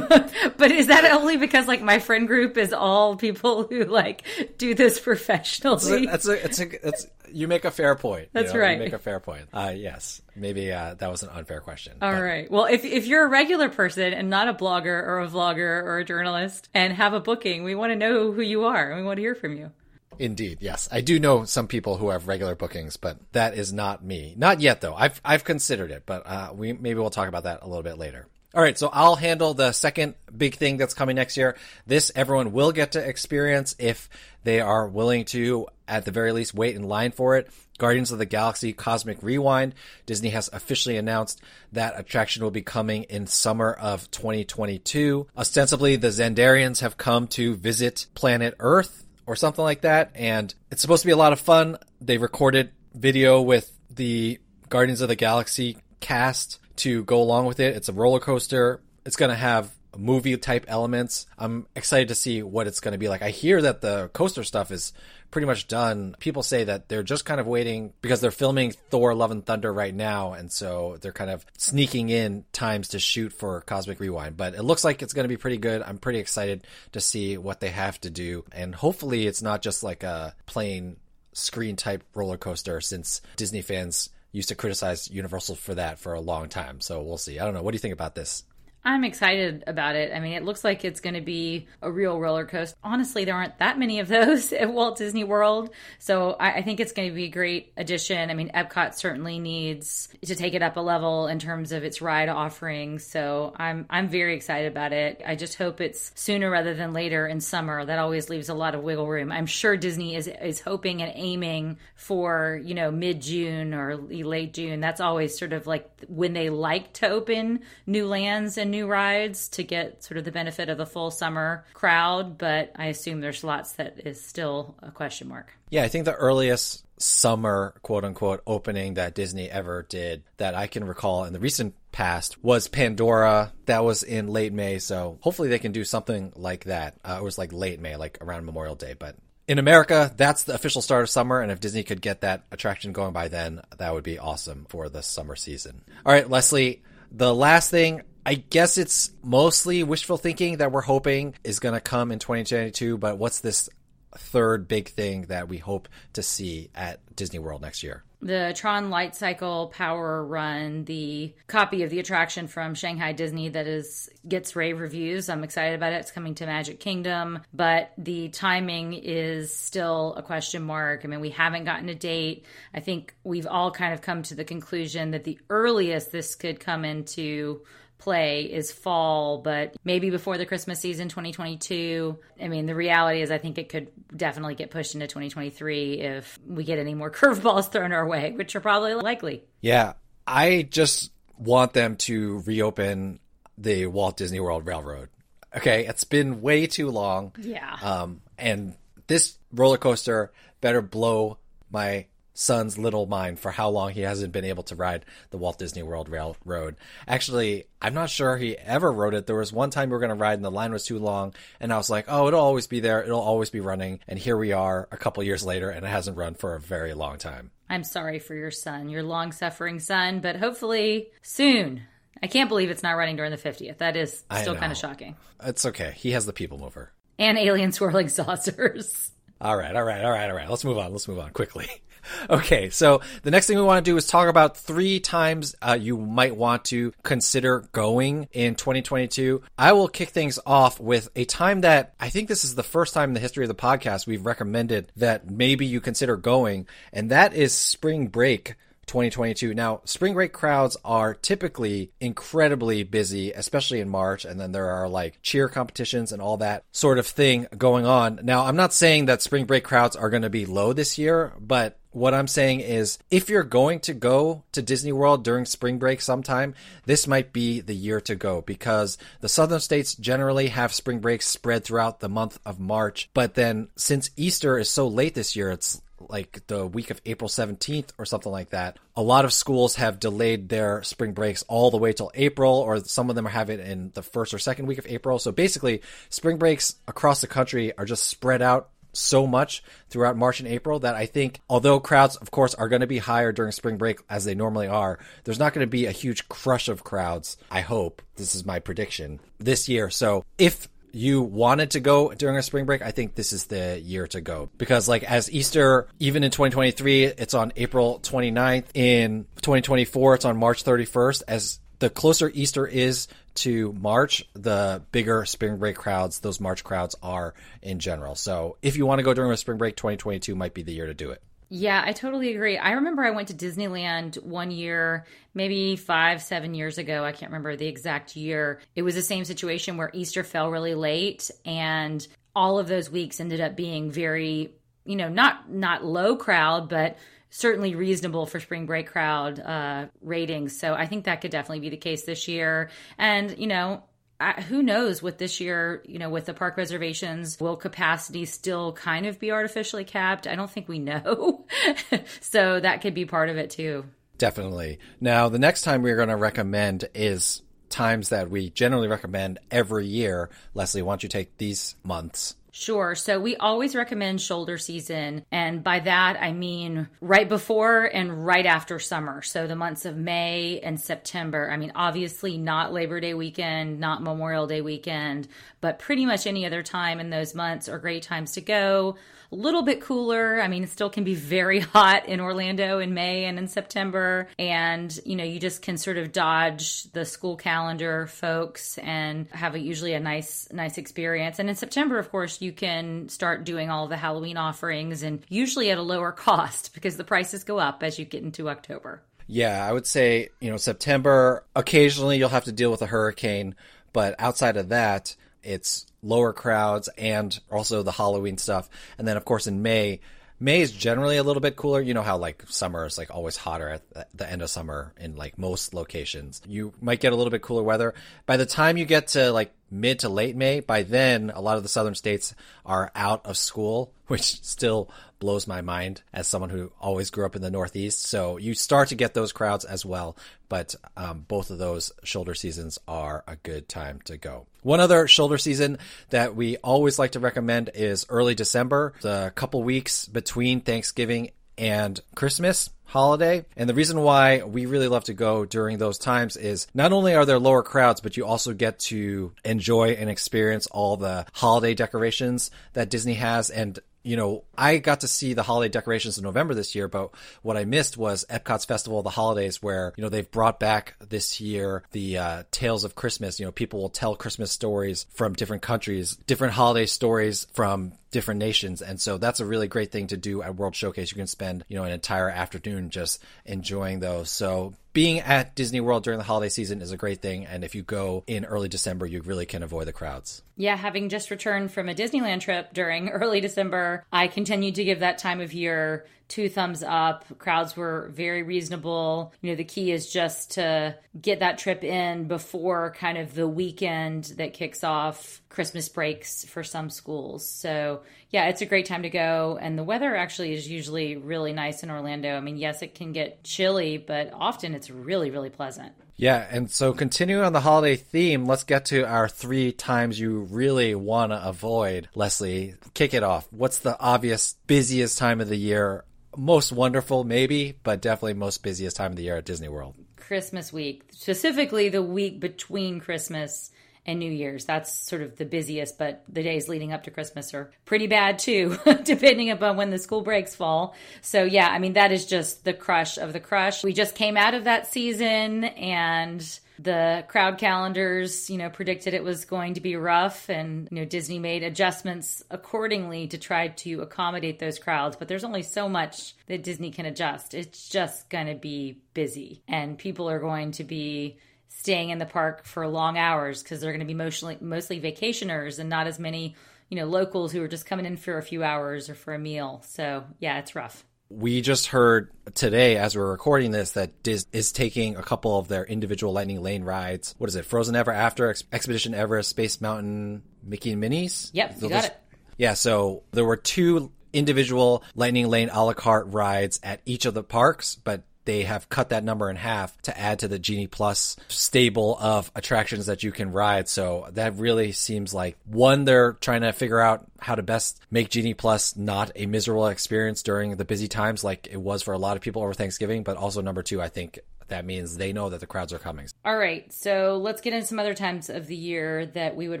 but 0.56 0.70
is 0.70 0.88
that 0.88 1.10
only 1.12 1.36
because 1.36 1.66
like 1.66 1.82
my 1.82 1.98
friend 1.98 2.26
group 2.26 2.56
is 2.56 2.72
all 2.72 3.16
people 3.16 3.64
who 3.64 3.84
like 3.84 4.24
do 4.58 4.74
this 4.74 4.98
professionally? 4.98 6.06
That's 6.06 6.26
a, 6.26 6.36
that's 6.36 6.60
a, 6.60 6.66
that's 6.82 7.06
you 7.30 7.48
make 7.48 7.64
a 7.64 7.70
fair 7.70 7.94
point. 7.94 8.28
That's 8.32 8.52
you 8.52 8.58
know, 8.58 8.64
right. 8.64 8.78
You 8.78 8.84
make 8.84 8.92
a 8.92 8.98
fair 8.98 9.20
point. 9.20 9.48
Uh, 9.52 9.72
yes, 9.74 10.22
maybe 10.36 10.72
uh, 10.72 10.94
that 10.94 11.10
was 11.10 11.22
an 11.22 11.30
unfair 11.30 11.60
question. 11.60 11.94
All 12.02 12.12
but. 12.12 12.20
right. 12.20 12.50
Well, 12.50 12.66
if 12.66 12.84
if 12.84 13.06
you're 13.06 13.24
a 13.24 13.28
regular 13.28 13.68
person 13.68 14.12
and 14.12 14.30
not 14.30 14.48
a 14.48 14.54
blogger 14.54 14.86
or 14.86 15.20
a 15.20 15.28
vlogger 15.28 15.82
or 15.82 15.98
a 15.98 16.04
journalist 16.04 16.68
and 16.74 16.92
have 16.92 17.12
a 17.12 17.20
booking, 17.20 17.64
we 17.64 17.74
want 17.74 17.92
to 17.92 17.96
know 17.96 18.32
who 18.32 18.42
you 18.42 18.64
are 18.64 18.90
and 18.90 19.00
we 19.00 19.06
want 19.06 19.18
to 19.18 19.22
hear 19.22 19.34
from 19.34 19.56
you. 19.56 19.70
Indeed, 20.18 20.58
yes. 20.60 20.88
I 20.92 21.00
do 21.00 21.18
know 21.18 21.44
some 21.44 21.66
people 21.66 21.96
who 21.96 22.10
have 22.10 22.28
regular 22.28 22.54
bookings, 22.54 22.96
but 22.96 23.18
that 23.32 23.56
is 23.56 23.72
not 23.72 24.04
me. 24.04 24.34
Not 24.36 24.60
yet, 24.60 24.80
though. 24.80 24.94
I've 24.94 25.20
I've 25.24 25.44
considered 25.44 25.90
it, 25.90 26.04
but 26.06 26.26
uh, 26.26 26.52
we 26.54 26.72
maybe 26.72 27.00
we'll 27.00 27.10
talk 27.10 27.28
about 27.28 27.44
that 27.44 27.62
a 27.62 27.66
little 27.66 27.82
bit 27.82 27.98
later. 27.98 28.26
All 28.54 28.62
right, 28.62 28.78
so 28.78 28.88
I'll 28.92 29.16
handle 29.16 29.52
the 29.52 29.72
second 29.72 30.14
big 30.36 30.54
thing 30.54 30.76
that's 30.76 30.94
coming 30.94 31.16
next 31.16 31.36
year. 31.36 31.56
This 31.88 32.12
everyone 32.14 32.52
will 32.52 32.70
get 32.70 32.92
to 32.92 33.00
experience 33.00 33.74
if 33.80 34.08
they 34.44 34.60
are 34.60 34.86
willing 34.86 35.24
to, 35.26 35.66
at 35.88 36.04
the 36.04 36.12
very 36.12 36.30
least, 36.30 36.54
wait 36.54 36.76
in 36.76 36.84
line 36.84 37.10
for 37.10 37.36
it. 37.36 37.50
Guardians 37.78 38.12
of 38.12 38.18
the 38.18 38.26
Galaxy 38.26 38.72
Cosmic 38.72 39.20
Rewind. 39.24 39.74
Disney 40.06 40.28
has 40.28 40.48
officially 40.52 40.96
announced 40.96 41.42
that 41.72 41.98
attraction 41.98 42.44
will 42.44 42.52
be 42.52 42.62
coming 42.62 43.02
in 43.04 43.26
summer 43.26 43.72
of 43.72 44.08
2022. 44.12 45.26
Ostensibly, 45.36 45.96
the 45.96 46.08
Xandarians 46.08 46.80
have 46.80 46.96
come 46.96 47.26
to 47.28 47.56
visit 47.56 48.06
planet 48.14 48.54
Earth 48.60 49.04
or 49.26 49.34
something 49.34 49.64
like 49.64 49.80
that. 49.80 50.12
And 50.14 50.54
it's 50.70 50.80
supposed 50.80 51.02
to 51.02 51.08
be 51.08 51.12
a 51.12 51.16
lot 51.16 51.32
of 51.32 51.40
fun. 51.40 51.78
They 52.00 52.18
recorded 52.18 52.70
video 52.94 53.42
with 53.42 53.76
the 53.90 54.38
Guardians 54.68 55.00
of 55.00 55.08
the 55.08 55.16
Galaxy 55.16 55.78
cast 55.98 56.60
to 56.76 57.04
go 57.04 57.20
along 57.20 57.46
with 57.46 57.60
it. 57.60 57.76
It's 57.76 57.88
a 57.88 57.92
roller 57.92 58.20
coaster. 58.20 58.80
It's 59.04 59.16
going 59.16 59.30
to 59.30 59.36
have 59.36 59.70
movie 59.96 60.36
type 60.36 60.64
elements. 60.68 61.26
I'm 61.38 61.66
excited 61.74 62.08
to 62.08 62.14
see 62.14 62.42
what 62.42 62.66
it's 62.66 62.80
going 62.80 62.92
to 62.92 62.98
be 62.98 63.08
like. 63.08 63.22
I 63.22 63.30
hear 63.30 63.62
that 63.62 63.80
the 63.80 64.08
coaster 64.12 64.44
stuff 64.44 64.70
is 64.70 64.92
pretty 65.30 65.46
much 65.46 65.68
done. 65.68 66.16
People 66.18 66.42
say 66.42 66.64
that 66.64 66.88
they're 66.88 67.02
just 67.02 67.24
kind 67.24 67.40
of 67.40 67.46
waiting 67.46 67.92
because 68.02 68.20
they're 68.20 68.30
filming 68.30 68.72
Thor 68.90 69.14
Love 69.14 69.30
and 69.30 69.44
Thunder 69.44 69.72
right 69.72 69.94
now. 69.94 70.32
And 70.32 70.50
so 70.50 70.96
they're 71.00 71.12
kind 71.12 71.30
of 71.30 71.44
sneaking 71.58 72.10
in 72.10 72.44
times 72.52 72.88
to 72.88 72.98
shoot 72.98 73.32
for 73.32 73.60
Cosmic 73.62 74.00
Rewind. 74.00 74.36
But 74.36 74.54
it 74.54 74.62
looks 74.62 74.84
like 74.84 75.02
it's 75.02 75.12
going 75.12 75.24
to 75.24 75.28
be 75.28 75.36
pretty 75.36 75.58
good. 75.58 75.82
I'm 75.82 75.98
pretty 75.98 76.18
excited 76.18 76.66
to 76.92 77.00
see 77.00 77.36
what 77.36 77.60
they 77.60 77.70
have 77.70 78.00
to 78.02 78.10
do. 78.10 78.44
And 78.52 78.74
hopefully 78.74 79.26
it's 79.26 79.42
not 79.42 79.62
just 79.62 79.82
like 79.82 80.02
a 80.02 80.34
plain 80.46 80.96
screen 81.32 81.74
type 81.74 82.04
roller 82.14 82.38
coaster 82.38 82.80
since 82.80 83.20
Disney 83.36 83.60
fans 83.62 84.10
used 84.34 84.48
to 84.48 84.54
criticize 84.54 85.10
Universal 85.10 85.54
for 85.54 85.74
that 85.76 85.98
for 85.98 86.12
a 86.12 86.20
long 86.20 86.48
time. 86.48 86.80
So 86.80 87.00
we'll 87.02 87.18
see. 87.18 87.38
I 87.38 87.44
don't 87.44 87.54
know. 87.54 87.62
What 87.62 87.70
do 87.70 87.76
you 87.76 87.80
think 87.80 87.94
about 87.94 88.14
this? 88.14 88.44
I'm 88.86 89.02
excited 89.02 89.64
about 89.66 89.96
it. 89.96 90.12
I 90.14 90.20
mean, 90.20 90.34
it 90.34 90.44
looks 90.44 90.62
like 90.62 90.84
it's 90.84 91.00
going 91.00 91.14
to 91.14 91.22
be 91.22 91.68
a 91.80 91.90
real 91.90 92.20
roller 92.20 92.44
coaster. 92.44 92.76
Honestly, 92.84 93.24
there 93.24 93.34
aren't 93.34 93.58
that 93.58 93.78
many 93.78 94.00
of 94.00 94.08
those 94.14 94.52
at 94.52 94.72
Walt 94.72 94.98
Disney 94.98 95.24
World. 95.24 95.70
So 95.98 96.32
I, 96.38 96.54
I, 96.54 96.62
think 96.62 96.80
it's 96.80 96.92
going 96.92 97.08
to 97.08 97.14
be 97.14 97.24
a 97.24 97.30
great 97.30 97.72
addition. 97.76 98.30
I 98.30 98.34
mean, 98.34 98.50
Epcot 98.54 98.94
certainly 98.94 99.38
needs 99.38 100.08
to 100.26 100.34
take 100.34 100.52
it 100.52 100.62
up 100.62 100.76
a 100.76 100.80
level 100.80 101.28
in 101.28 101.38
terms 101.38 101.72
of 101.72 101.82
its 101.82 102.02
ride 102.02 102.28
offerings. 102.28 103.06
So 103.06 103.54
I'm, 103.56 103.86
I'm 103.88 104.08
very 104.08 104.36
excited 104.36 104.70
about 104.70 104.92
it. 104.92 105.22
I 105.26 105.34
just 105.34 105.56
hope 105.56 105.80
it's 105.80 106.12
sooner 106.14 106.50
rather 106.50 106.74
than 106.74 106.92
later 106.92 107.26
in 107.26 107.40
summer. 107.40 107.84
That 107.84 107.98
always 107.98 108.28
leaves 108.28 108.50
a 108.50 108.54
lot 108.54 108.74
of 108.74 108.82
wiggle 108.82 109.08
room. 109.08 109.32
I'm 109.32 109.46
sure 109.46 109.76
Disney 109.76 110.14
is, 110.14 110.28
is 110.28 110.60
hoping 110.60 111.00
and 111.00 111.12
aiming 111.14 111.78
for, 111.94 112.60
you 112.62 112.74
know, 112.74 112.90
mid 112.90 113.22
June 113.22 113.72
or 113.72 113.96
late 113.96 114.52
June. 114.52 114.80
That's 114.80 115.00
always 115.00 115.38
sort 115.38 115.54
of 115.54 115.66
like 115.66 115.88
when 116.08 116.34
they 116.34 116.50
like 116.50 116.92
to 116.94 117.08
open 117.08 117.60
new 117.86 118.06
lands 118.06 118.58
and 118.58 118.73
new 118.74 118.86
rides 118.86 119.48
to 119.50 119.62
get 119.62 120.02
sort 120.02 120.18
of 120.18 120.24
the 120.24 120.32
benefit 120.32 120.68
of 120.68 120.76
the 120.76 120.86
full 120.86 121.10
summer 121.10 121.64
crowd, 121.74 122.36
but 122.38 122.72
I 122.76 122.86
assume 122.86 123.20
there's 123.20 123.44
lots 123.44 123.72
that 123.72 124.00
is 124.04 124.20
still 124.20 124.74
a 124.82 124.90
question 124.90 125.28
mark. 125.28 125.52
Yeah, 125.70 125.84
I 125.84 125.88
think 125.88 126.04
the 126.04 126.14
earliest 126.14 126.84
summer 126.98 127.74
quote 127.82 128.04
unquote 128.04 128.42
opening 128.46 128.94
that 128.94 129.14
Disney 129.14 129.50
ever 129.50 129.84
did 129.88 130.24
that 130.36 130.54
I 130.54 130.66
can 130.66 130.84
recall 130.84 131.24
in 131.24 131.32
the 131.32 131.40
recent 131.40 131.74
past 131.92 132.42
was 132.42 132.68
Pandora. 132.68 133.52
That 133.66 133.84
was 133.84 134.02
in 134.02 134.28
late 134.28 134.52
May, 134.52 134.78
so 134.78 135.18
hopefully 135.20 135.48
they 135.48 135.58
can 135.58 135.72
do 135.72 135.84
something 135.84 136.32
like 136.34 136.64
that. 136.64 136.96
Uh, 137.04 137.18
it 137.20 137.24
was 137.24 137.38
like 137.38 137.52
late 137.52 137.80
May, 137.80 137.96
like 137.96 138.18
around 138.20 138.44
Memorial 138.44 138.74
Day, 138.74 138.94
but 138.98 139.16
in 139.46 139.58
America, 139.58 140.12
that's 140.16 140.44
the 140.44 140.54
official 140.54 140.82
start 140.82 141.02
of 141.02 141.10
summer, 141.10 141.40
and 141.40 141.52
if 141.52 141.60
Disney 141.60 141.82
could 141.82 142.00
get 142.00 142.22
that 142.22 142.44
attraction 142.50 142.92
going 142.92 143.12
by 143.12 143.28
then, 143.28 143.60
that 143.76 143.92
would 143.92 144.04
be 144.04 144.18
awesome 144.18 144.66
for 144.68 144.88
the 144.88 145.02
summer 145.02 145.36
season. 145.36 145.82
All 146.04 146.12
right, 146.12 146.28
Leslie, 146.28 146.82
the 147.12 147.34
last 147.34 147.70
thing, 147.70 148.02
I 148.26 148.34
guess 148.34 148.78
it's 148.78 149.10
mostly 149.22 149.82
wishful 149.82 150.16
thinking 150.16 150.58
that 150.58 150.72
we're 150.72 150.80
hoping 150.80 151.34
is 151.44 151.60
going 151.60 151.74
to 151.74 151.80
come 151.80 152.10
in 152.10 152.18
2022, 152.18 152.96
but 152.98 153.18
what's 153.18 153.40
this 153.40 153.68
third 154.16 154.68
big 154.68 154.88
thing 154.88 155.22
that 155.22 155.48
we 155.48 155.58
hope 155.58 155.88
to 156.14 156.22
see 156.22 156.70
at 156.74 157.00
Disney 157.16 157.38
World 157.38 157.62
next 157.62 157.82
year? 157.82 158.04
the 158.24 158.54
Tron 158.56 158.88
Light 158.88 159.14
Cycle 159.14 159.68
Power 159.68 160.24
Run, 160.24 160.84
the 160.86 161.34
copy 161.46 161.82
of 161.82 161.90
the 161.90 161.98
attraction 162.00 162.48
from 162.48 162.74
Shanghai 162.74 163.12
Disney 163.12 163.50
that 163.50 163.66
is 163.66 164.08
gets 164.26 164.56
rave 164.56 164.80
reviews. 164.80 165.28
I'm 165.28 165.44
excited 165.44 165.74
about 165.74 165.92
it. 165.92 165.96
It's 165.96 166.10
coming 166.10 166.34
to 166.36 166.46
Magic 166.46 166.80
Kingdom, 166.80 167.40
but 167.52 167.92
the 167.98 168.30
timing 168.30 168.94
is 168.94 169.54
still 169.54 170.14
a 170.16 170.22
question 170.22 170.62
mark. 170.62 171.02
I 171.04 171.08
mean, 171.08 171.20
we 171.20 171.30
haven't 171.30 171.64
gotten 171.64 171.90
a 171.90 171.94
date. 171.94 172.46
I 172.72 172.80
think 172.80 173.14
we've 173.24 173.46
all 173.46 173.70
kind 173.70 173.92
of 173.92 174.00
come 174.00 174.22
to 174.24 174.34
the 174.34 174.44
conclusion 174.44 175.10
that 175.10 175.24
the 175.24 175.38
earliest 175.50 176.10
this 176.10 176.34
could 176.34 176.58
come 176.60 176.86
into 176.86 177.60
play 178.04 178.42
is 178.42 178.70
fall, 178.70 179.38
but 179.38 179.74
maybe 179.82 180.10
before 180.10 180.36
the 180.36 180.44
Christmas 180.44 180.78
season 180.78 181.08
2022. 181.08 182.18
I 182.40 182.48
mean, 182.48 182.66
the 182.66 182.74
reality 182.74 183.22
is, 183.22 183.30
I 183.30 183.38
think 183.38 183.56
it 183.56 183.70
could 183.70 183.88
definitely 184.14 184.54
get 184.54 184.70
pushed 184.70 184.94
into 184.94 185.06
2023 185.06 186.00
if 186.00 186.38
we 186.46 186.64
get 186.64 186.78
any 186.78 186.94
more 186.94 187.10
curveballs 187.10 187.72
thrown 187.72 187.92
our 187.92 188.06
way, 188.06 188.32
which 188.32 188.54
are 188.54 188.60
probably 188.60 188.94
likely. 188.94 189.42
Yeah. 189.62 189.94
I 190.26 190.68
just 190.70 191.12
want 191.38 191.72
them 191.72 191.96
to 191.96 192.42
reopen 192.46 193.20
the 193.56 193.86
Walt 193.86 194.18
Disney 194.18 194.38
World 194.38 194.66
Railroad. 194.66 195.08
Okay. 195.56 195.86
It's 195.86 196.04
been 196.04 196.42
way 196.42 196.66
too 196.66 196.90
long. 196.90 197.32
Yeah. 197.38 197.74
Um, 197.82 198.20
and 198.36 198.74
this 199.06 199.38
roller 199.50 199.78
coaster 199.78 200.30
better 200.60 200.82
blow 200.82 201.38
my 201.70 202.06
son's 202.34 202.76
little 202.76 203.06
mind 203.06 203.38
for 203.38 203.52
how 203.52 203.70
long 203.70 203.92
he 203.92 204.02
hasn't 204.02 204.32
been 204.32 204.44
able 204.44 204.64
to 204.64 204.74
ride 204.74 205.04
the 205.30 205.38
Walt 205.38 205.58
Disney 205.58 205.82
World 205.82 206.08
Railroad. 206.08 206.76
Actually, 207.08 207.64
I'm 207.80 207.94
not 207.94 208.10
sure 208.10 208.36
he 208.36 208.58
ever 208.58 208.92
rode 208.92 209.14
it. 209.14 209.26
There 209.26 209.36
was 209.36 209.52
one 209.52 209.70
time 209.70 209.88
we 209.88 209.94
were 209.94 210.00
going 210.00 210.10
to 210.10 210.14
ride 210.14 210.34
and 210.34 210.44
the 210.44 210.50
line 210.50 210.72
was 210.72 210.84
too 210.84 210.98
long, 210.98 211.34
and 211.60 211.72
I 211.72 211.76
was 211.76 211.88
like, 211.88 212.06
"Oh, 212.08 212.28
it'll 212.28 212.40
always 212.40 212.66
be 212.66 212.80
there. 212.80 213.02
It'll 213.02 213.20
always 213.20 213.50
be 213.50 213.60
running." 213.60 214.00
And 214.06 214.18
here 214.18 214.36
we 214.36 214.52
are, 214.52 214.88
a 214.90 214.96
couple 214.96 215.22
years 215.22 215.44
later, 215.44 215.70
and 215.70 215.84
it 215.86 215.88
hasn't 215.88 216.16
run 216.16 216.34
for 216.34 216.54
a 216.54 216.60
very 216.60 216.94
long 216.94 217.18
time. 217.18 217.50
I'm 217.70 217.84
sorry 217.84 218.18
for 218.18 218.34
your 218.34 218.50
son, 218.50 218.88
your 218.90 219.02
long-suffering 219.02 219.80
son, 219.80 220.20
but 220.20 220.36
hopefully 220.36 221.08
soon. 221.22 221.82
I 222.22 222.26
can't 222.26 222.48
believe 222.48 222.70
it's 222.70 222.82
not 222.82 222.92
running 222.92 223.16
during 223.16 223.30
the 223.30 223.38
50th. 223.38 223.78
That 223.78 223.96
is 223.96 224.24
still 224.40 224.54
kind 224.56 224.70
of 224.70 224.78
shocking. 224.78 225.16
It's 225.42 225.66
okay. 225.66 225.92
He 225.96 226.12
has 226.12 226.26
the 226.26 226.32
people 226.32 226.58
mover 226.58 226.92
and 227.18 227.38
alien 227.38 227.72
swirling 227.72 228.08
saucers. 228.08 229.10
All 229.40 229.56
right, 229.56 229.74
all 229.74 229.82
right, 229.82 230.04
all 230.04 230.10
right, 230.10 230.30
all 230.30 230.36
right. 230.36 230.48
Let's 230.48 230.64
move 230.64 230.78
on. 230.78 230.92
Let's 230.92 231.08
move 231.08 231.18
on 231.18 231.30
quickly. 231.32 231.66
okay, 232.30 232.70
so 232.70 233.00
the 233.22 233.30
next 233.30 233.46
thing 233.46 233.56
we 233.56 233.62
want 233.62 233.84
to 233.84 233.90
do 233.90 233.96
is 233.96 234.06
talk 234.06 234.28
about 234.28 234.56
three 234.56 235.00
times 235.00 235.54
uh, 235.62 235.76
you 235.78 235.96
might 235.96 236.36
want 236.36 236.64
to 236.66 236.92
consider 237.02 237.68
going 237.72 238.28
in 238.32 238.54
2022. 238.54 239.42
I 239.58 239.72
will 239.72 239.88
kick 239.88 240.10
things 240.10 240.38
off 240.46 240.80
with 240.80 241.08
a 241.16 241.24
time 241.24 241.62
that 241.62 241.94
I 242.00 242.08
think 242.08 242.28
this 242.28 242.44
is 242.44 242.54
the 242.54 242.62
first 242.62 242.94
time 242.94 243.10
in 243.10 243.14
the 243.14 243.20
history 243.20 243.44
of 243.44 243.48
the 243.48 243.54
podcast 243.54 244.06
we've 244.06 244.26
recommended 244.26 244.92
that 244.96 245.30
maybe 245.30 245.66
you 245.66 245.80
consider 245.80 246.16
going, 246.16 246.66
and 246.92 247.10
that 247.10 247.34
is 247.34 247.52
spring 247.52 248.08
break 248.08 248.56
2022. 248.86 249.54
Now, 249.54 249.80
spring 249.84 250.14
break 250.14 250.32
crowds 250.32 250.76
are 250.84 251.14
typically 251.14 251.90
incredibly 252.00 252.82
busy, 252.84 253.32
especially 253.32 253.80
in 253.80 253.88
March, 253.88 254.24
and 254.24 254.40
then 254.40 254.52
there 254.52 254.70
are 254.70 254.88
like 254.88 255.18
cheer 255.22 255.48
competitions 255.48 256.12
and 256.12 256.20
all 256.20 256.38
that 256.38 256.64
sort 256.72 256.98
of 256.98 257.06
thing 257.06 257.46
going 257.56 257.86
on. 257.86 258.20
Now, 258.22 258.44
I'm 258.44 258.56
not 258.56 258.72
saying 258.72 259.06
that 259.06 259.22
spring 259.22 259.46
break 259.46 259.64
crowds 259.64 259.96
are 259.96 260.10
going 260.10 260.22
to 260.22 260.30
be 260.30 260.46
low 260.46 260.72
this 260.72 260.98
year, 260.98 261.32
but 261.40 261.78
what 261.94 262.12
I'm 262.12 262.26
saying 262.26 262.60
is 262.60 262.98
if 263.10 263.28
you're 263.28 263.44
going 263.44 263.80
to 263.80 263.94
go 263.94 264.42
to 264.52 264.60
Disney 264.62 264.92
World 264.92 265.22
during 265.22 265.44
spring 265.44 265.78
break 265.78 266.00
sometime, 266.00 266.54
this 266.86 267.06
might 267.06 267.32
be 267.32 267.60
the 267.60 267.74
year 267.74 268.00
to 268.02 268.16
go 268.16 268.42
because 268.42 268.98
the 269.20 269.28
southern 269.28 269.60
states 269.60 269.94
generally 269.94 270.48
have 270.48 270.74
spring 270.74 270.98
breaks 270.98 271.26
spread 271.26 271.64
throughout 271.64 272.00
the 272.00 272.08
month 272.08 272.40
of 272.44 272.58
March. 272.58 273.08
But 273.14 273.34
then 273.34 273.68
since 273.76 274.10
Easter 274.16 274.58
is 274.58 274.68
so 274.68 274.88
late 274.88 275.14
this 275.14 275.36
year, 275.36 275.52
it's 275.52 275.80
like 276.08 276.46
the 276.48 276.66
week 276.66 276.90
of 276.90 277.00
April 277.06 277.28
17th 277.28 277.90
or 277.96 278.04
something 278.04 278.32
like 278.32 278.50
that. 278.50 278.76
A 278.96 279.02
lot 279.02 279.24
of 279.24 279.32
schools 279.32 279.76
have 279.76 280.00
delayed 280.00 280.48
their 280.48 280.82
spring 280.82 281.12
breaks 281.12 281.44
all 281.48 281.70
the 281.70 281.78
way 281.78 281.92
till 281.92 282.10
April, 282.14 282.54
or 282.54 282.80
some 282.80 283.08
of 283.08 283.16
them 283.16 283.26
have 283.26 283.50
it 283.50 283.60
in 283.60 283.90
the 283.94 284.02
first 284.02 284.34
or 284.34 284.38
second 284.38 284.66
week 284.66 284.78
of 284.78 284.86
April. 284.86 285.18
So 285.18 285.32
basically, 285.32 285.82
spring 286.10 286.38
breaks 286.38 286.76
across 286.86 287.20
the 287.20 287.26
country 287.26 287.76
are 287.78 287.84
just 287.84 288.08
spread 288.08 288.42
out 288.42 288.70
so 288.94 289.26
much 289.26 289.62
throughout 289.88 290.16
March 290.16 290.40
and 290.40 290.48
April 290.48 290.80
that 290.80 290.94
I 290.94 291.06
think, 291.06 291.40
although 291.48 291.80
crowds, 291.80 292.16
of 292.16 292.30
course, 292.30 292.54
are 292.54 292.68
going 292.68 292.80
to 292.80 292.86
be 292.86 292.98
higher 292.98 293.32
during 293.32 293.52
spring 293.52 293.76
break 293.76 294.00
as 294.08 294.24
they 294.24 294.34
normally 294.34 294.66
are, 294.66 294.98
there's 295.24 295.38
not 295.38 295.52
going 295.52 295.66
to 295.66 295.70
be 295.70 295.86
a 295.86 295.92
huge 295.92 296.28
crush 296.28 296.68
of 296.68 296.84
crowds. 296.84 297.36
I 297.50 297.60
hope 297.60 298.02
this 298.16 298.34
is 298.34 298.44
my 298.44 298.58
prediction 298.58 299.20
this 299.38 299.68
year. 299.68 299.90
So 299.90 300.24
if 300.38 300.68
you 300.94 301.22
wanted 301.22 301.72
to 301.72 301.80
go 301.80 302.12
during 302.14 302.36
a 302.36 302.42
spring 302.42 302.66
break, 302.66 302.80
I 302.80 302.92
think 302.92 303.14
this 303.14 303.32
is 303.32 303.46
the 303.46 303.80
year 303.80 304.06
to 304.08 304.20
go. 304.20 304.48
Because 304.56 304.88
like 304.88 305.02
as 305.02 305.30
Easter, 305.30 305.88
even 305.98 306.22
in 306.22 306.30
2023, 306.30 307.04
it's 307.04 307.34
on 307.34 307.52
April 307.56 308.00
29th. 308.02 308.66
In 308.74 309.26
2024, 309.42 310.14
it's 310.14 310.24
on 310.24 310.36
March 310.36 310.64
31st. 310.64 311.22
As 311.26 311.58
the 311.80 311.90
closer 311.90 312.30
Easter 312.32 312.66
is 312.66 313.08
to 313.36 313.72
March, 313.72 314.26
the 314.34 314.82
bigger 314.92 315.24
spring 315.24 315.56
break 315.56 315.76
crowds, 315.76 316.20
those 316.20 316.40
March 316.40 316.64
crowds 316.64 316.94
are 317.02 317.34
in 317.62 317.78
general. 317.78 318.14
So 318.14 318.56
if 318.62 318.76
you 318.76 318.86
want 318.86 319.00
to 319.00 319.02
go 319.02 319.14
during 319.14 319.32
a 319.32 319.36
spring 319.36 319.58
break, 319.58 319.76
2022 319.76 320.34
might 320.34 320.54
be 320.54 320.62
the 320.62 320.72
year 320.72 320.86
to 320.86 320.94
do 320.94 321.10
it. 321.10 321.22
Yeah, 321.50 321.82
I 321.84 321.92
totally 321.92 322.34
agree. 322.34 322.56
I 322.58 322.72
remember 322.72 323.04
I 323.04 323.10
went 323.10 323.28
to 323.28 323.34
Disneyland 323.34 324.22
one 324.24 324.50
year, 324.50 325.06
maybe 325.34 325.76
five, 325.76 326.22
seven 326.22 326.54
years 326.54 326.78
ago. 326.78 327.04
I 327.04 327.12
can't 327.12 327.30
remember 327.30 327.54
the 327.54 327.66
exact 327.66 328.16
year. 328.16 328.60
It 328.74 328.82
was 328.82 328.94
the 328.94 329.02
same 329.02 329.24
situation 329.24 329.76
where 329.76 329.90
Easter 329.92 330.24
fell 330.24 330.50
really 330.50 330.74
late, 330.74 331.30
and 331.44 332.06
all 332.34 332.58
of 332.58 332.66
those 332.66 332.90
weeks 332.90 333.20
ended 333.20 333.40
up 333.40 333.56
being 333.56 333.90
very, 333.90 334.54
you 334.84 334.96
know, 334.96 335.08
not 335.08 335.50
not 335.50 335.84
low 335.84 336.16
crowd, 336.16 336.68
but 336.68 336.96
certainly 337.34 337.74
reasonable 337.74 338.26
for 338.26 338.38
spring 338.38 338.64
break 338.64 338.86
crowd 338.86 339.40
uh, 339.40 339.86
ratings. 340.00 340.56
So 340.56 340.72
I 340.72 340.86
think 340.86 341.06
that 341.06 341.20
could 341.20 341.32
definitely 341.32 341.60
be 341.60 341.70
the 341.70 341.76
case 341.76 342.04
this 342.04 342.28
year. 342.28 342.70
And 342.96 343.36
you 343.36 343.48
know, 343.48 343.82
I, 344.20 344.40
who 344.40 344.62
knows 344.62 345.02
what 345.02 345.18
this 345.18 345.40
year, 345.40 345.82
you 345.84 345.98
know, 345.98 346.10
with 346.10 346.26
the 346.26 346.34
park 346.34 346.56
reservations, 346.56 347.40
will 347.40 347.56
capacity 347.56 348.24
still 348.24 348.72
kind 348.72 349.06
of 349.06 349.18
be 349.18 349.32
artificially 349.32 349.82
capped? 349.82 350.28
I 350.28 350.36
don't 350.36 350.50
think 350.50 350.68
we 350.68 350.78
know. 350.78 351.44
so 352.20 352.60
that 352.60 352.82
could 352.82 352.94
be 352.94 353.04
part 353.04 353.28
of 353.28 353.36
it 353.36 353.50
too. 353.50 353.84
Definitely. 354.16 354.78
Now, 355.00 355.28
the 355.28 355.40
next 355.40 355.62
time 355.62 355.82
we're 355.82 355.96
going 355.96 356.10
to 356.10 356.16
recommend 356.16 356.88
is 356.94 357.42
times 357.68 358.10
that 358.10 358.30
we 358.30 358.50
generally 358.50 358.86
recommend 358.86 359.40
every 359.50 359.88
year. 359.88 360.30
Leslie, 360.54 360.82
why 360.82 360.92
don't 360.92 361.02
you 361.02 361.08
take 361.08 361.36
these 361.38 361.74
months? 361.82 362.36
Sure. 362.56 362.94
So 362.94 363.18
we 363.18 363.34
always 363.34 363.74
recommend 363.74 364.20
shoulder 364.20 364.58
season. 364.58 365.24
And 365.32 365.64
by 365.64 365.80
that, 365.80 366.18
I 366.20 366.30
mean 366.30 366.88
right 367.00 367.28
before 367.28 367.82
and 367.82 368.24
right 368.24 368.46
after 368.46 368.78
summer. 368.78 369.22
So 369.22 369.48
the 369.48 369.56
months 369.56 369.84
of 369.84 369.96
May 369.96 370.60
and 370.60 370.80
September. 370.80 371.50
I 371.50 371.56
mean, 371.56 371.72
obviously 371.74 372.38
not 372.38 372.72
Labor 372.72 373.00
Day 373.00 373.12
weekend, 373.12 373.80
not 373.80 374.04
Memorial 374.04 374.46
Day 374.46 374.60
weekend, 374.60 375.26
but 375.60 375.80
pretty 375.80 376.06
much 376.06 376.28
any 376.28 376.46
other 376.46 376.62
time 376.62 377.00
in 377.00 377.10
those 377.10 377.34
months 377.34 377.68
are 377.68 377.80
great 377.80 378.04
times 378.04 378.30
to 378.34 378.40
go 378.40 378.94
little 379.34 379.62
bit 379.62 379.80
cooler. 379.80 380.40
I 380.40 380.48
mean, 380.48 380.64
it 380.64 380.70
still 380.70 380.90
can 380.90 381.04
be 381.04 381.14
very 381.14 381.60
hot 381.74 382.08
in 382.08 382.20
Orlando 382.20 382.78
in 382.78 382.94
May 382.94 383.24
and 383.24 383.38
in 383.38 383.48
September. 383.48 384.28
And, 384.38 384.98
you 385.04 385.16
know, 385.16 385.24
you 385.24 385.40
just 385.40 385.62
can 385.62 385.76
sort 385.76 385.98
of 385.98 386.12
dodge 386.12 386.84
the 386.92 387.04
school 387.04 387.36
calendar 387.36 388.06
folks 388.06 388.78
and 388.78 389.28
have 389.30 389.54
a, 389.54 389.58
usually 389.58 389.94
a 389.94 390.00
nice, 390.00 390.48
nice 390.52 390.78
experience. 390.78 391.38
And 391.38 391.48
in 391.48 391.56
September, 391.56 391.98
of 391.98 392.10
course, 392.10 392.40
you 392.40 392.52
can 392.52 393.08
start 393.08 393.44
doing 393.44 393.70
all 393.70 393.88
the 393.88 393.96
Halloween 393.96 394.36
offerings 394.36 395.02
and 395.02 395.24
usually 395.28 395.70
at 395.70 395.78
a 395.78 395.82
lower 395.82 396.12
cost 396.24 396.74
because 396.74 396.96
the 396.96 397.04
prices 397.04 397.44
go 397.44 397.58
up 397.58 397.82
as 397.82 397.98
you 397.98 398.04
get 398.04 398.22
into 398.22 398.48
October. 398.48 399.02
Yeah, 399.26 399.66
I 399.66 399.72
would 399.72 399.86
say, 399.86 400.28
you 400.40 400.50
know, 400.50 400.58
September, 400.58 401.44
occasionally 401.56 402.18
you'll 402.18 402.28
have 402.28 402.44
to 402.44 402.52
deal 402.52 402.70
with 402.70 402.82
a 402.82 402.86
hurricane, 402.86 403.54
but 403.92 404.14
outside 404.18 404.56
of 404.56 404.68
that, 404.68 405.16
it's 405.42 405.86
lower 406.04 406.32
crowds 406.32 406.88
and 406.98 407.38
also 407.50 407.82
the 407.82 407.92
Halloween 407.92 408.38
stuff. 408.38 408.68
And 408.98 409.08
then, 409.08 409.16
of 409.16 409.24
course, 409.24 409.46
in 409.46 409.62
May, 409.62 410.00
May 410.40 410.60
is 410.60 410.72
generally 410.72 411.16
a 411.16 411.22
little 411.22 411.40
bit 411.40 411.56
cooler. 411.56 411.80
You 411.80 411.94
know 411.94 412.02
how 412.02 412.18
like 412.18 412.44
summer 412.48 412.84
is 412.86 412.98
like 412.98 413.14
always 413.14 413.36
hotter 413.36 413.68
at 413.68 414.08
the 414.14 414.30
end 414.30 414.42
of 414.42 414.50
summer 414.50 414.92
in 414.98 415.16
like 415.16 415.38
most 415.38 415.74
locations. 415.74 416.42
You 416.46 416.72
might 416.80 417.00
get 417.00 417.12
a 417.12 417.16
little 417.16 417.30
bit 417.30 417.42
cooler 417.42 417.62
weather. 417.62 417.94
By 418.26 418.36
the 418.36 418.46
time 418.46 418.76
you 418.76 418.84
get 418.84 419.08
to 419.08 419.32
like 419.32 419.54
mid 419.70 420.00
to 420.00 420.08
late 420.08 420.36
May, 420.36 420.60
by 420.60 420.82
then 420.82 421.30
a 421.34 421.40
lot 421.40 421.56
of 421.56 421.62
the 421.62 421.68
southern 421.68 421.94
states 421.94 422.34
are 422.64 422.90
out 422.94 423.24
of 423.26 423.36
school, 423.36 423.92
which 424.06 424.42
still 424.42 424.90
blows 425.18 425.46
my 425.46 425.62
mind 425.62 426.02
as 426.12 426.28
someone 426.28 426.50
who 426.50 426.70
always 426.80 427.10
grew 427.10 427.24
up 427.24 427.34
in 427.34 427.42
the 427.42 427.50
Northeast. 427.50 428.02
So 428.06 428.36
you 428.36 428.54
start 428.54 428.88
to 428.88 428.94
get 428.94 429.14
those 429.14 429.32
crowds 429.32 429.64
as 429.64 429.84
well. 429.84 430.16
But 430.48 430.74
um, 430.96 431.24
both 431.26 431.50
of 431.50 431.58
those 431.58 431.92
shoulder 432.02 432.34
seasons 432.34 432.78
are 432.86 433.24
a 433.26 433.36
good 433.36 433.68
time 433.68 434.00
to 434.04 434.16
go. 434.16 434.46
One 434.62 434.80
other 434.80 435.08
shoulder 435.08 435.38
season 435.38 435.78
that 436.10 436.36
we 436.36 436.58
always 436.58 436.98
like 436.98 437.12
to 437.12 437.20
recommend 437.20 437.70
is 437.74 438.06
early 438.08 438.34
December, 438.34 438.92
the 439.00 439.32
couple 439.34 439.62
weeks 439.62 440.06
between 440.06 440.60
Thanksgiving 440.60 441.30
and 441.56 442.00
Christmas 442.14 442.68
holiday. 442.84 443.44
And 443.56 443.68
the 443.68 443.74
reason 443.74 444.00
why 444.00 444.42
we 444.42 444.66
really 444.66 444.88
love 444.88 445.04
to 445.04 445.14
go 445.14 445.44
during 445.44 445.78
those 445.78 445.98
times 445.98 446.36
is 446.36 446.66
not 446.74 446.92
only 446.92 447.14
are 447.14 447.26
there 447.26 447.38
lower 447.38 447.62
crowds, 447.62 448.00
but 448.00 448.16
you 448.16 448.24
also 448.24 448.52
get 448.52 448.78
to 448.80 449.32
enjoy 449.44 449.90
and 449.90 450.10
experience 450.10 450.66
all 450.66 450.96
the 450.96 451.26
holiday 451.32 451.74
decorations 451.74 452.50
that 452.74 452.90
Disney 452.90 453.14
has. 453.14 453.50
And 453.50 453.78
you 454.04 454.18
know, 454.18 454.44
I 454.56 454.76
got 454.78 455.00
to 455.00 455.08
see 455.08 455.32
the 455.32 455.42
holiday 455.42 455.70
decorations 455.70 456.18
in 456.18 456.24
November 456.24 456.52
this 456.52 456.74
year, 456.74 456.88
but 456.88 457.10
what 457.42 457.56
I 457.56 457.64
missed 457.64 457.96
was 457.96 458.26
Epcot's 458.28 458.66
Festival 458.66 458.98
of 458.98 459.04
the 459.04 459.10
Holidays, 459.10 459.62
where, 459.62 459.94
you 459.96 460.02
know, 460.02 460.10
they've 460.10 460.30
brought 460.30 460.60
back 460.60 460.94
this 461.00 461.40
year 461.40 461.82
the 461.92 462.18
uh, 462.18 462.42
Tales 462.50 462.84
of 462.84 462.94
Christmas. 462.94 463.40
You 463.40 463.46
know, 463.46 463.52
people 463.52 463.80
will 463.80 463.88
tell 463.88 464.14
Christmas 464.14 464.52
stories 464.52 465.06
from 465.14 465.32
different 465.32 465.62
countries, 465.62 466.16
different 466.26 466.52
holiday 466.52 466.84
stories 466.84 467.46
from 467.54 467.92
different 468.14 468.38
nations. 468.38 468.80
And 468.80 469.00
so 469.00 469.18
that's 469.18 469.40
a 469.40 469.44
really 469.44 469.66
great 469.66 469.90
thing 469.90 470.06
to 470.06 470.16
do 470.16 470.40
at 470.40 470.54
World 470.54 470.76
Showcase. 470.76 471.10
You 471.10 471.16
can 471.16 471.26
spend, 471.26 471.64
you 471.66 471.76
know, 471.76 471.82
an 471.82 471.90
entire 471.90 472.30
afternoon 472.30 472.90
just 472.90 473.20
enjoying 473.44 473.98
those. 473.98 474.30
So 474.30 474.72
being 474.92 475.18
at 475.18 475.56
Disney 475.56 475.80
World 475.80 476.04
during 476.04 476.18
the 476.18 476.24
holiday 476.24 476.48
season 476.48 476.80
is 476.80 476.92
a 476.92 476.96
great 476.96 477.20
thing. 477.20 477.44
And 477.44 477.64
if 477.64 477.74
you 477.74 477.82
go 477.82 478.22
in 478.28 478.44
early 478.44 478.68
December, 478.68 479.04
you 479.04 479.20
really 479.20 479.46
can 479.46 479.64
avoid 479.64 479.88
the 479.88 479.92
crowds. 479.92 480.42
Yeah, 480.56 480.76
having 480.76 481.08
just 481.08 481.32
returned 481.32 481.72
from 481.72 481.88
a 481.88 481.94
Disneyland 481.94 482.40
trip 482.40 482.72
during 482.72 483.08
early 483.10 483.40
December, 483.40 484.04
I 484.12 484.28
continued 484.28 484.76
to 484.76 484.84
give 484.84 485.00
that 485.00 485.18
time 485.18 485.40
of 485.40 485.52
year 485.52 486.06
two 486.28 486.48
thumbs 486.48 486.82
up. 486.82 487.38
Crowds 487.38 487.76
were 487.76 488.10
very 488.12 488.42
reasonable. 488.42 489.32
You 489.40 489.50
know, 489.50 489.56
the 489.56 489.64
key 489.64 489.92
is 489.92 490.12
just 490.12 490.52
to 490.52 490.96
get 491.20 491.40
that 491.40 491.58
trip 491.58 491.84
in 491.84 492.26
before 492.28 492.94
kind 492.98 493.18
of 493.18 493.34
the 493.34 493.48
weekend 493.48 494.24
that 494.36 494.54
kicks 494.54 494.82
off 494.82 495.42
Christmas 495.48 495.88
breaks 495.88 496.44
for 496.44 496.62
some 496.62 496.90
schools. 496.90 497.46
So, 497.46 498.02
yeah, 498.34 498.48
it's 498.48 498.62
a 498.62 498.66
great 498.66 498.86
time 498.86 499.04
to 499.04 499.10
go. 499.10 499.60
And 499.62 499.78
the 499.78 499.84
weather 499.84 500.16
actually 500.16 500.54
is 500.54 500.68
usually 500.68 501.16
really 501.16 501.52
nice 501.52 501.84
in 501.84 501.90
Orlando. 501.92 502.36
I 502.36 502.40
mean, 502.40 502.56
yes, 502.56 502.82
it 502.82 502.96
can 502.96 503.12
get 503.12 503.44
chilly, 503.44 503.96
but 503.96 504.32
often 504.34 504.74
it's 504.74 504.90
really, 504.90 505.30
really 505.30 505.50
pleasant. 505.50 505.92
Yeah, 506.16 506.44
and 506.50 506.68
so 506.68 506.92
continuing 506.92 507.44
on 507.44 507.52
the 507.52 507.60
holiday 507.60 507.94
theme, 507.94 508.44
let's 508.44 508.64
get 508.64 508.86
to 508.86 509.06
our 509.06 509.28
three 509.28 509.70
times 509.70 510.18
you 510.18 510.40
really 510.40 510.96
want 510.96 511.30
to 511.30 511.46
avoid. 511.46 512.08
Leslie, 512.16 512.74
kick 512.92 513.14
it 513.14 513.22
off. 513.22 513.46
What's 513.52 513.78
the 513.78 513.96
obvious 514.00 514.56
busiest 514.66 515.16
time 515.16 515.40
of 515.40 515.48
the 515.48 515.54
year 515.54 516.04
most 516.36 516.72
wonderful, 516.72 517.22
maybe, 517.22 517.78
but 517.84 518.02
definitely 518.02 518.34
most 518.34 518.64
busiest 518.64 518.96
time 518.96 519.12
of 519.12 519.16
the 519.16 519.22
year 519.22 519.36
at 519.36 519.44
Disney 519.44 519.68
World. 519.68 519.94
Christmas 520.16 520.72
week, 520.72 521.04
specifically 521.12 521.88
the 521.88 522.02
week 522.02 522.40
between 522.40 522.98
Christmas 522.98 523.70
and 524.06 524.18
New 524.18 524.30
Year's. 524.30 524.64
That's 524.64 524.92
sort 524.92 525.22
of 525.22 525.36
the 525.36 525.44
busiest, 525.44 525.98
but 525.98 526.22
the 526.28 526.42
days 526.42 526.68
leading 526.68 526.92
up 526.92 527.04
to 527.04 527.10
Christmas 527.10 527.54
are 527.54 527.70
pretty 527.84 528.06
bad 528.06 528.38
too, 528.38 528.78
depending 529.02 529.50
upon 529.50 529.76
when 529.76 529.90
the 529.90 529.98
school 529.98 530.22
breaks 530.22 530.54
fall. 530.54 530.94
So, 531.22 531.44
yeah, 531.44 531.68
I 531.68 531.78
mean, 531.78 531.94
that 531.94 532.12
is 532.12 532.26
just 532.26 532.64
the 532.64 532.74
crush 532.74 533.18
of 533.18 533.32
the 533.32 533.40
crush. 533.40 533.82
We 533.82 533.92
just 533.92 534.14
came 534.14 534.36
out 534.36 534.54
of 534.54 534.64
that 534.64 534.86
season 534.86 535.64
and 535.64 536.60
the 536.78 537.24
crowd 537.28 537.58
calendars, 537.58 538.50
you 538.50 538.58
know, 538.58 538.68
predicted 538.68 539.14
it 539.14 539.22
was 539.22 539.44
going 539.44 539.74
to 539.74 539.80
be 539.80 539.96
rough 539.96 540.48
and, 540.48 540.88
you 540.90 540.98
know, 540.98 541.04
Disney 541.04 541.38
made 541.38 541.62
adjustments 541.62 542.42
accordingly 542.50 543.28
to 543.28 543.38
try 543.38 543.68
to 543.68 544.02
accommodate 544.02 544.58
those 544.58 544.78
crowds. 544.78 545.16
But 545.16 545.28
there's 545.28 545.44
only 545.44 545.62
so 545.62 545.88
much 545.88 546.34
that 546.46 546.64
Disney 546.64 546.90
can 546.90 547.06
adjust. 547.06 547.54
It's 547.54 547.88
just 547.88 548.28
going 548.28 548.48
to 548.48 548.54
be 548.54 548.98
busy 549.14 549.62
and 549.68 549.96
people 549.96 550.28
are 550.28 550.40
going 550.40 550.72
to 550.72 550.84
be 550.84 551.38
staying 551.78 552.10
in 552.10 552.18
the 552.18 552.26
park 552.26 552.64
for 552.64 552.86
long 552.86 553.18
hours 553.18 553.62
because 553.62 553.80
they're 553.80 553.92
going 553.92 554.00
to 554.00 554.06
be 554.06 554.14
mostly, 554.14 554.56
mostly 554.60 555.00
vacationers 555.00 555.78
and 555.78 555.88
not 555.88 556.06
as 556.06 556.18
many, 556.18 556.54
you 556.88 556.96
know, 556.96 557.06
locals 557.06 557.52
who 557.52 557.62
are 557.62 557.68
just 557.68 557.86
coming 557.86 558.06
in 558.06 558.16
for 558.16 558.38
a 558.38 558.42
few 558.42 558.62
hours 558.62 559.08
or 559.08 559.14
for 559.14 559.34
a 559.34 559.38
meal. 559.38 559.82
So, 559.86 560.24
yeah, 560.38 560.58
it's 560.58 560.74
rough 560.74 561.04
we 561.30 561.60
just 561.60 561.86
heard 561.86 562.30
today 562.54 562.96
as 562.96 563.16
we're 563.16 563.30
recording 563.30 563.70
this 563.70 563.92
that 563.92 564.22
Dis 564.22 564.46
is 564.52 564.72
taking 564.72 565.16
a 565.16 565.22
couple 565.22 565.58
of 565.58 565.68
their 565.68 565.84
individual 565.84 566.32
Lightning 566.32 566.62
Lane 566.62 566.84
rides. 566.84 567.34
What 567.38 567.48
is 567.48 567.56
it? 567.56 567.64
Frozen 567.64 567.96
Ever 567.96 568.12
After, 568.12 568.50
Ex- 568.50 568.64
Expedition 568.72 569.14
Everest, 569.14 569.50
Space 569.50 569.80
Mountain, 569.80 570.42
Mickey 570.62 570.92
and 570.92 571.00
Minnie's? 571.00 571.50
Yep, 571.54 571.76
you 571.80 571.88
got 571.88 572.04
it. 572.04 572.16
Yeah, 572.56 572.74
so 572.74 573.24
there 573.32 573.44
were 573.44 573.56
two 573.56 574.12
individual 574.32 575.02
Lightning 575.14 575.48
Lane 575.48 575.70
a 575.70 575.84
la 575.84 575.92
carte 575.92 576.32
rides 576.32 576.80
at 576.82 577.00
each 577.04 577.24
of 577.24 577.34
the 577.34 577.42
parks, 577.42 577.96
but 577.96 578.22
they 578.44 578.62
have 578.62 578.88
cut 578.88 579.10
that 579.10 579.24
number 579.24 579.50
in 579.50 579.56
half 579.56 580.00
to 580.02 580.18
add 580.18 580.40
to 580.40 580.48
the 580.48 580.58
Genie 580.58 580.86
Plus 580.86 581.36
stable 581.48 582.16
of 582.20 582.50
attractions 582.54 583.06
that 583.06 583.22
you 583.22 583.32
can 583.32 583.52
ride. 583.52 583.88
So 583.88 584.28
that 584.32 584.56
really 584.56 584.92
seems 584.92 585.32
like 585.32 585.56
one, 585.64 586.04
they're 586.04 586.34
trying 586.34 586.62
to 586.62 586.72
figure 586.72 587.00
out 587.00 587.26
how 587.40 587.54
to 587.54 587.62
best 587.62 588.00
make 588.10 588.30
Genie 588.30 588.54
Plus 588.54 588.96
not 588.96 589.30
a 589.34 589.46
miserable 589.46 589.88
experience 589.88 590.42
during 590.42 590.76
the 590.76 590.84
busy 590.84 591.08
times 591.08 591.44
like 591.44 591.68
it 591.70 591.80
was 591.80 592.02
for 592.02 592.14
a 592.14 592.18
lot 592.18 592.36
of 592.36 592.42
people 592.42 592.62
over 592.62 592.74
Thanksgiving. 592.74 593.22
But 593.22 593.36
also, 593.36 593.60
number 593.62 593.82
two, 593.82 594.00
I 594.00 594.08
think 594.08 594.38
that 594.68 594.84
means 594.84 595.16
they 595.16 595.32
know 595.32 595.50
that 595.50 595.60
the 595.60 595.66
crowds 595.66 595.92
are 595.92 595.98
coming. 595.98 596.26
All 596.44 596.56
right, 596.56 596.90
so 596.92 597.38
let's 597.42 597.60
get 597.60 597.72
into 597.72 597.86
some 597.86 597.98
other 597.98 598.14
times 598.14 598.50
of 598.50 598.66
the 598.66 598.76
year 598.76 599.26
that 599.26 599.56
we 599.56 599.68
would 599.68 599.80